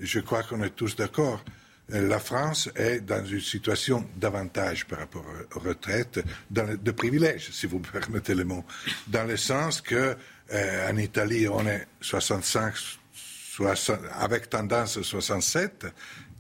[0.01, 1.41] je crois qu'on est tous d'accord.
[1.89, 7.51] La France est dans une situation d'avantage par rapport aux retraites, dans le- de privilège,
[7.51, 8.65] si vous me permettez le mot,
[9.07, 10.15] dans le sens que
[10.51, 12.73] euh, en Italie on est 65,
[13.13, 15.87] 60, avec tendance 67,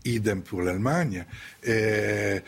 [0.05, 1.25] idem pour l'Allemagne.
[1.63, 2.41] Et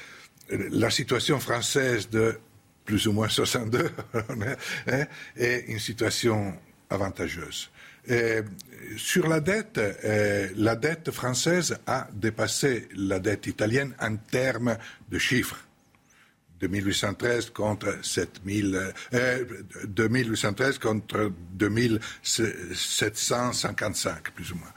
[0.50, 2.40] la situation française de
[2.84, 3.90] plus ou moins 62
[4.88, 5.06] hein,
[5.38, 6.54] est une situation
[6.90, 7.70] avantageuse.
[8.98, 14.78] Sur la dette, euh, la dette française a dépassé la dette italienne en termes
[15.10, 15.65] de chiffres.
[16.60, 19.46] 2813 contre 7000, euh,
[19.88, 24.74] 2813 contre 2755, plus ou moins.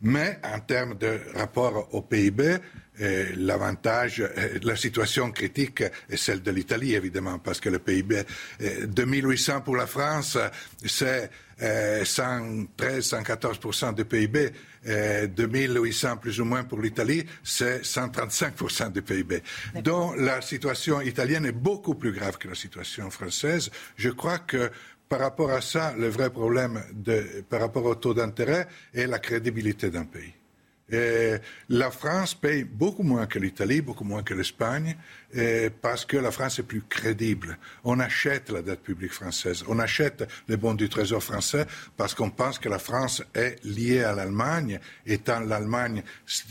[0.00, 2.58] Mais en termes de rapport au PIB,
[2.98, 8.22] l'avantage, euh, la situation critique est celle de l'Italie, évidemment, parce que le PIB,
[8.60, 10.36] euh, 2800 pour la France,
[10.84, 11.30] c'est
[11.62, 14.50] euh, 113, 114 du PIB.
[14.88, 19.42] Euh, 2800 plus ou moins pour l'Italie, c'est 135 du PIB.
[19.82, 23.70] Donc la situation italienne est beaucoup plus grave que la situation française.
[23.96, 24.70] Je crois que
[25.08, 29.20] par rapport à ça, le vrai problème de, par rapport au taux d'intérêt est la
[29.20, 30.34] crédibilité d'un pays.
[30.92, 31.36] Et
[31.70, 34.94] la France paye beaucoup moins que l'Italie, beaucoup moins que l'Espagne,
[35.32, 37.56] et parce que la France est plus crédible.
[37.84, 41.66] On achète la dette publique française, on achète les bons du Trésor français
[41.96, 44.78] parce qu'on pense que la France est liée à l'Allemagne.
[45.06, 46.02] Étant l'Allemagne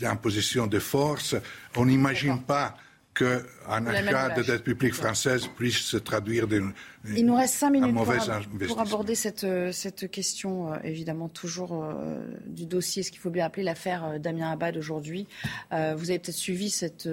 [0.04, 1.36] en position de force,
[1.76, 2.76] on n'imagine pas
[3.14, 6.72] qu'un achat de dette publique française puisse se traduire d'une
[7.14, 8.42] Il nous reste cinq minutes pour, ab-
[8.80, 13.44] aborder cette, euh, cette question, euh, évidemment, toujours euh, du dossier, ce qu'il faut bien
[13.44, 15.26] appeler l'affaire Damien Abad aujourd'hui.
[15.72, 17.06] Euh, vous avez peut-être suivi cette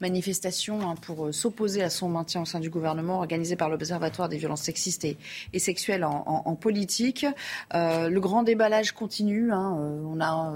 [0.00, 4.36] manifestation hein, pour s'opposer à son maintien au sein du gouvernement, organisée par l'Observatoire des
[4.38, 5.16] violences sexistes et,
[5.52, 7.24] et sexuelles en, en- en politique.
[7.72, 9.52] Le grand déballage continue.
[9.52, 10.54] hein, on a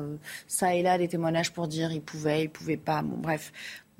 [0.48, 3.02] ça et là des témoignages pour dire il pouvait, il pouvait pas.
[3.02, 3.52] Bon, bref.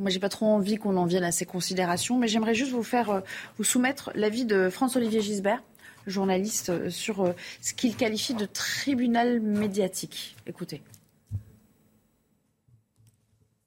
[0.03, 2.83] Moi, j'ai pas trop envie qu'on en vienne à ces considérations, mais j'aimerais juste vous
[2.83, 3.21] faire, euh,
[3.57, 5.63] vous soumettre l'avis de François-Olivier Gisbert,
[6.09, 10.37] journaliste, euh, sur euh, ce qu'il qualifie de tribunal médiatique.
[10.45, 10.83] Écoutez.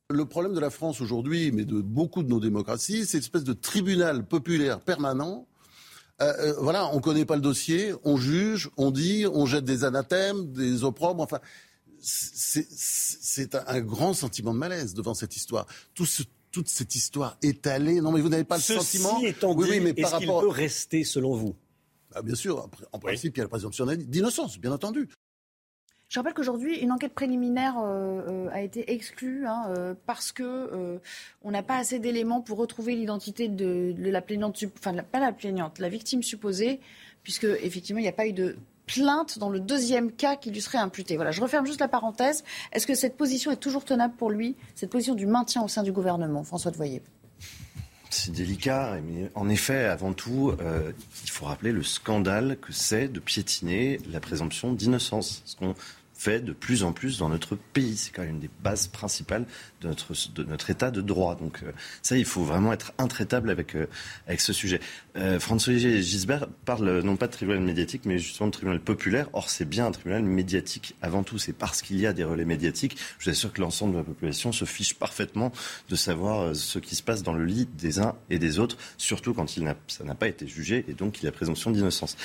[0.10, 3.46] Le problème de la France aujourd'hui, mais de beaucoup de nos démocraties, c'est une espèce
[3.46, 5.48] de tribunal populaire permanent.
[6.60, 10.52] Voilà, on ne connaît pas le dossier, on juge, on dit, on jette des anathèmes,
[10.54, 11.40] des opprobres, enfin,
[12.08, 15.66] c'est un, grand sentiment de malaise devant cette histoire.
[15.94, 18.00] Tout ce- toute cette histoire étalée.
[18.00, 19.20] Non, mais vous n'avez pas le Ceci sentiment.
[19.26, 20.42] étant oui, dit, oui, mais par rapport.
[20.42, 21.56] peut rester selon vous?
[22.14, 25.10] Ah, bien sûr, en pr- en principe, il y a la présomption d'innocence, bien entendu.
[26.08, 30.44] Je rappelle qu'aujourd'hui, une enquête préliminaire euh, euh, a été exclue hein, euh, parce que
[30.44, 31.00] euh,
[31.42, 35.20] on n'a pas assez d'éléments pour retrouver l'identité de, de la plaignante, enfin la- pas
[35.20, 36.80] la plaignante, la victime supposée,
[37.24, 38.56] puisque effectivement il n'y a pas eu de
[38.86, 41.16] plainte dans le deuxième cas qui lui serait imputé.
[41.16, 42.44] Voilà, je referme juste la parenthèse.
[42.72, 45.84] Est-ce que cette position est toujours tenable pour lui, cette position du maintien au sein
[45.84, 47.02] du gouvernement, François de Voyer?
[48.10, 50.92] C'est délicat, mais en effet, avant tout, euh,
[51.24, 55.42] il faut rappeler le scandale que c'est de piétiner la présomption d'innocence.
[55.46, 55.76] Ce qu'on
[56.16, 57.98] fait de plus en plus dans notre pays.
[57.98, 59.46] C'est quand même une des bases principales
[59.82, 61.36] de notre, de notre état de droit.
[61.36, 63.88] Donc euh, ça, il faut vraiment être intraitable avec, euh,
[64.28, 64.80] avec ce sujet.
[65.18, 69.30] Euh, François-Olivier Gisbert parle non pas de tribunal médiatique, mais justement de tribunal populaire.
[69.34, 71.38] Or, c'est bien un tribunal médiatique avant tout.
[71.38, 72.98] C'est parce qu'il y a des relais médiatiques.
[73.20, 75.52] Je vous assure que l'ensemble de la population se fiche parfaitement
[75.90, 79.34] de savoir ce qui se passe dans le lit des uns et des autres, surtout
[79.34, 82.18] quand il ça n'a pas été jugé et donc il a présomption d'innocence.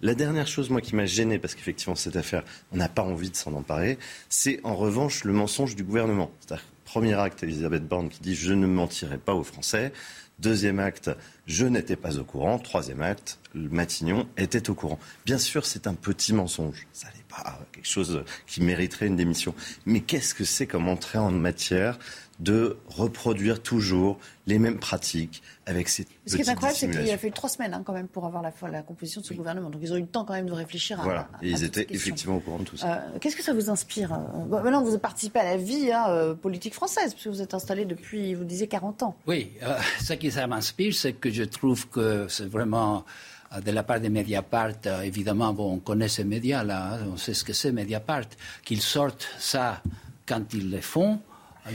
[0.00, 3.30] La dernière chose, moi, qui m'a gêné, parce qu'effectivement, cette affaire, on n'a pas envie
[3.30, 6.30] de emparer, c'est en revanche le mensonge du gouvernement.
[6.40, 9.92] C'est-à-dire, premier acte, Elisabeth Borne qui dit je ne mentirai pas aux Français.
[10.38, 11.10] Deuxième acte,
[11.46, 12.60] je n'étais pas au courant.
[12.60, 15.00] Troisième acte, Matignon était au courant.
[15.26, 16.86] Bien sûr, c'est un petit mensonge.
[16.92, 19.52] Ça n'est pas quelque chose qui mériterait une démission.
[19.84, 21.98] Mais qu'est-ce que c'est comme entrée en matière
[22.38, 27.18] de reproduire toujours les mêmes pratiques avec ces Ce qui est incroyable, c'est qu'il a
[27.18, 29.70] fallu trois semaines hein, quand même pour avoir la, la composition de ce gouvernement.
[29.70, 31.02] Donc ils ont eu le temps quand même de réfléchir à.
[31.02, 32.92] Voilà, et ils étaient effectivement au courant de tout ça.
[32.92, 34.16] Euh, Qu'est-ce que ça vous inspire
[34.46, 37.84] bon, Maintenant, vous participé à la vie hein, euh, politique française, puisque vous êtes installé
[37.84, 39.16] depuis, vous disiez, 40 ans.
[39.26, 43.04] Oui, euh, ce qui ça m'inspire, c'est que je trouve que c'est vraiment
[43.52, 47.16] euh, de la part des Mediapart, euh, évidemment, bon, on connaît ces médias-là, hein, on
[47.16, 48.28] sait ce que c'est Mediapart,
[48.64, 49.82] qu'ils sortent ça
[50.26, 51.20] quand ils le font.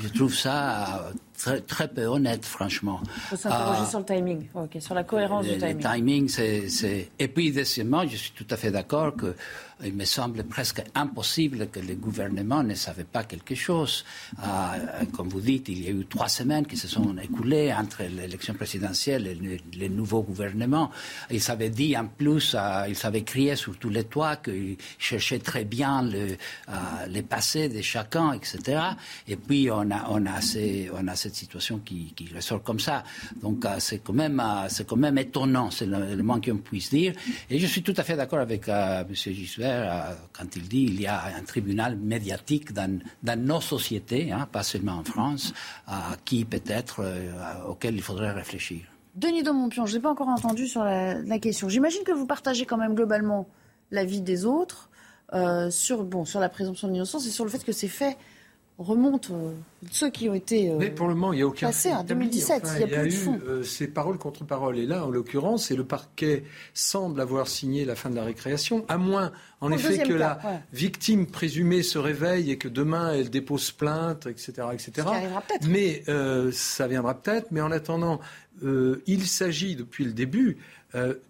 [0.02, 3.02] Je trouve ça très, très peu honnête, franchement.
[3.04, 4.48] Il faut s'interroger sur le timing,
[4.80, 5.78] sur la cohérence le, du timing.
[5.78, 7.10] Le timing, c'est.
[7.20, 9.36] Et puis, deuxièmement, je suis tout à fait d'accord que
[9.84, 14.06] il me semble presque impossible que le gouvernement ne savait pas quelque chose.
[14.42, 18.04] Euh, comme vous dites, il y a eu trois semaines qui se sont écoulées entre
[18.04, 20.92] l'élection présidentielle et le, le, nouveau gouvernement.
[21.30, 25.40] Ils avaient dit en plus, euh, ils avaient crié sur tous les toits qu'ils cherchaient
[25.40, 26.38] très bien le,
[26.70, 26.74] euh,
[27.10, 28.82] les passés de chacun, etc.
[29.28, 32.80] Et puis on a, on a, ces, on a cette situation qui, qui ressort comme
[32.80, 33.04] ça.
[33.42, 37.14] Donc euh, c'est quand même, c'est quand même étonnant, c'est le, moins qu'on puisse dire.
[37.50, 39.06] Et je suis tout à fait d'accord avec M.
[39.14, 43.00] Gisbert quand il dit qu'il y a un tribunal médiatique dans,
[43.38, 45.54] nos sociétés, hein, pas seulement en France,
[45.90, 45.94] euh,
[46.26, 47.32] qui peut-être euh,
[47.68, 48.82] auquel il faudrait réfléchir.
[49.16, 51.70] Denis de Montpion, je n'ai pas encore entendu sur la, question.
[51.70, 53.48] J'imagine que vous partagez quand même globalement
[53.92, 54.90] l'avis des autres
[55.34, 58.18] euh, sur, bon, sur la présomption d'innocence et sur le fait que ces faits
[58.80, 59.52] remontent euh,
[59.92, 62.04] ceux qui ont été euh, Mais pour le moment, il n'y a aucun passés en
[62.04, 62.62] 2017.
[62.64, 64.80] Enfin, il y a, il y a plus de eu euh, ces paroles contre paroles.
[64.80, 66.44] Et là, en l'occurrence, et le parquet
[66.74, 70.40] semble avoir signé la fin de la récréation, à moins, en effet, que cas, la
[70.44, 70.60] ouais.
[70.74, 74.92] victime présumée se réveille et que demain elle dépose plainte, etc., etc.
[74.96, 75.68] Ce qui arrivera peut-être.
[75.68, 76.04] Mais
[76.52, 77.52] ça viendra peut-être.
[77.52, 78.20] Mais en attendant,
[78.64, 80.58] il s'agit depuis le début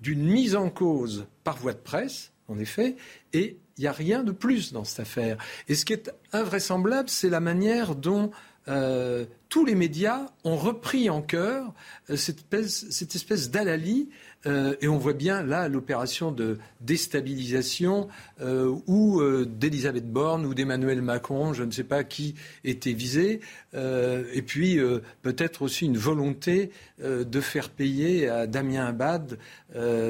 [0.01, 2.95] d'une mise en cause par voie de presse, en effet,
[3.33, 5.37] et il n'y a rien de plus dans cette affaire.
[5.67, 8.31] Et ce qui est invraisemblable, c'est la manière dont
[8.67, 11.73] euh, tous les médias ont repris en cœur
[12.09, 14.09] euh, cette espèce, cette espèce d'alali.
[14.45, 18.09] Euh, et on voit bien là l'opération de déstabilisation
[18.41, 23.39] euh, ou euh, d'Elisabeth Borne ou d'Emmanuel Macron, je ne sais pas qui était visé,
[23.73, 26.71] euh, et puis euh, peut-être aussi une volonté
[27.03, 29.37] de faire payer à Damien Abad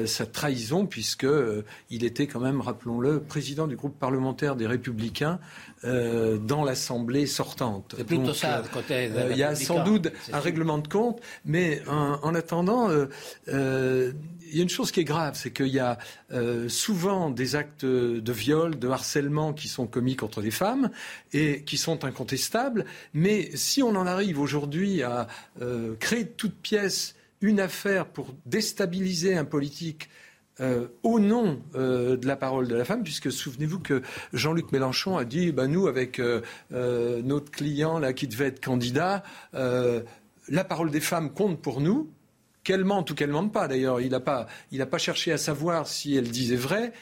[0.06, 1.26] sa trahison, puisque
[1.90, 5.40] il était quand même, rappelons-le, président du groupe parlementaire des Républicains
[5.82, 7.94] dans l'Assemblée sortante.
[7.96, 10.86] C'est plutôt Donc, ça, le côté des Il y a sans doute un règlement de
[10.86, 12.88] compte, mais en, en attendant,
[14.54, 15.98] il y a une chose qui est grave, c'est qu'il y a
[16.30, 20.90] euh, souvent des actes de viol, de harcèlement qui sont commis contre des femmes
[21.32, 22.84] et qui sont incontestables.
[23.14, 25.26] Mais si on en arrive aujourd'hui à
[25.60, 30.08] euh, créer de toutes pièces une affaire pour déstabiliser un politique
[30.60, 34.02] euh, au nom de la parole de la femme, puisque souvenez-vous que
[34.32, 36.22] Jean-Luc Mélenchon a dit, bah, nous, avec
[36.70, 42.08] notre client là qui devait être candidat, la parole des femmes compte pour nous.
[42.64, 45.38] Qu'elle mente ou qu'elle mente pas, d'ailleurs, il n'a pas, il n'a pas cherché à
[45.38, 46.92] savoir si elle disait vrai.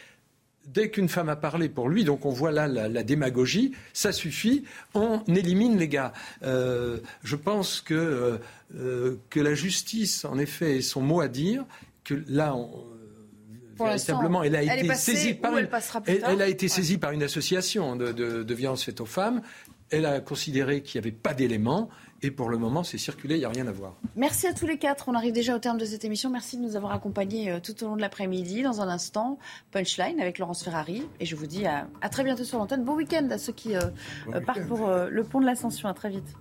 [0.66, 4.12] Dès qu'une femme a parlé pour lui, donc on voit là la, la démagogie, ça
[4.12, 6.12] suffit, on élimine les gars.
[6.44, 8.38] Euh, je pense que, euh,
[8.76, 11.64] euh, que la justice, en effet, ait son mot à dire,
[12.04, 12.70] que là, on,
[13.84, 16.30] véritablement, l'instant, elle a elle été saisie par une, passera plus elle, tard.
[16.30, 19.42] elle a été saisie par une association de, de, de violences faites aux femmes.
[19.90, 21.88] Elle a considéré qu'il n'y avait pas d'éléments.
[22.24, 23.94] Et pour le moment, c'est circulé, il n'y a rien à voir.
[24.14, 25.08] Merci à tous les quatre.
[25.08, 26.30] On arrive déjà au terme de cette émission.
[26.30, 28.62] Merci de nous avoir accompagnés euh, tout au long de l'après-midi.
[28.62, 29.38] Dans un instant,
[29.72, 31.02] Punchline avec Laurence Ferrari.
[31.18, 32.84] Et je vous dis à, à très bientôt sur l'antenne.
[32.84, 33.80] Bon week-end à ceux qui euh,
[34.26, 35.88] Bon euh, partent pour euh, le pont de l'Ascension.
[35.88, 36.36] À très vite.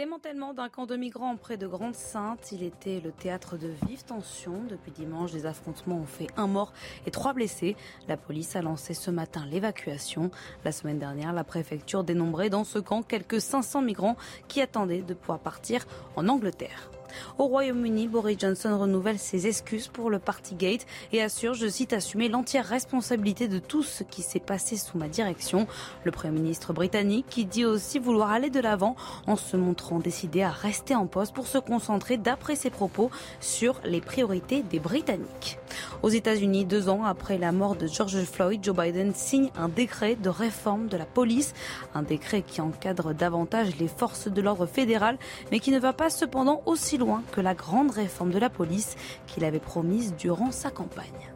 [0.00, 2.52] Démantèlement d'un camp de migrants près de Grande-Sainte.
[2.52, 4.62] Il était le théâtre de vives tensions.
[4.66, 6.72] Depuis dimanche, des affrontements ont fait un mort
[7.04, 7.76] et trois blessés.
[8.08, 10.30] La police a lancé ce matin l'évacuation.
[10.64, 14.16] La semaine dernière, la préfecture dénombrait dans ce camp quelques 500 migrants
[14.48, 15.86] qui attendaient de pouvoir partir
[16.16, 16.90] en Angleterre.
[17.38, 22.28] Au Royaume-Uni, Boris Johnson renouvelle ses excuses pour le Partygate et assure, je cite, assumer
[22.28, 25.66] l'entière responsabilité de tout ce qui s'est passé sous ma direction.
[26.04, 28.96] Le Premier ministre britannique qui dit aussi vouloir aller de l'avant
[29.26, 33.80] en se montrant décidé à rester en poste pour se concentrer, d'après ses propos, sur
[33.84, 35.58] les priorités des Britanniques.
[36.02, 40.16] Aux États-Unis, deux ans après la mort de George Floyd, Joe Biden signe un décret
[40.16, 41.54] de réforme de la police,
[41.94, 45.18] un décret qui encadre davantage les forces de l'ordre fédéral,
[45.50, 48.96] mais qui ne va pas cependant aussi loin que la grande réforme de la police
[49.26, 51.32] qu'il avait promise durant sa campagne.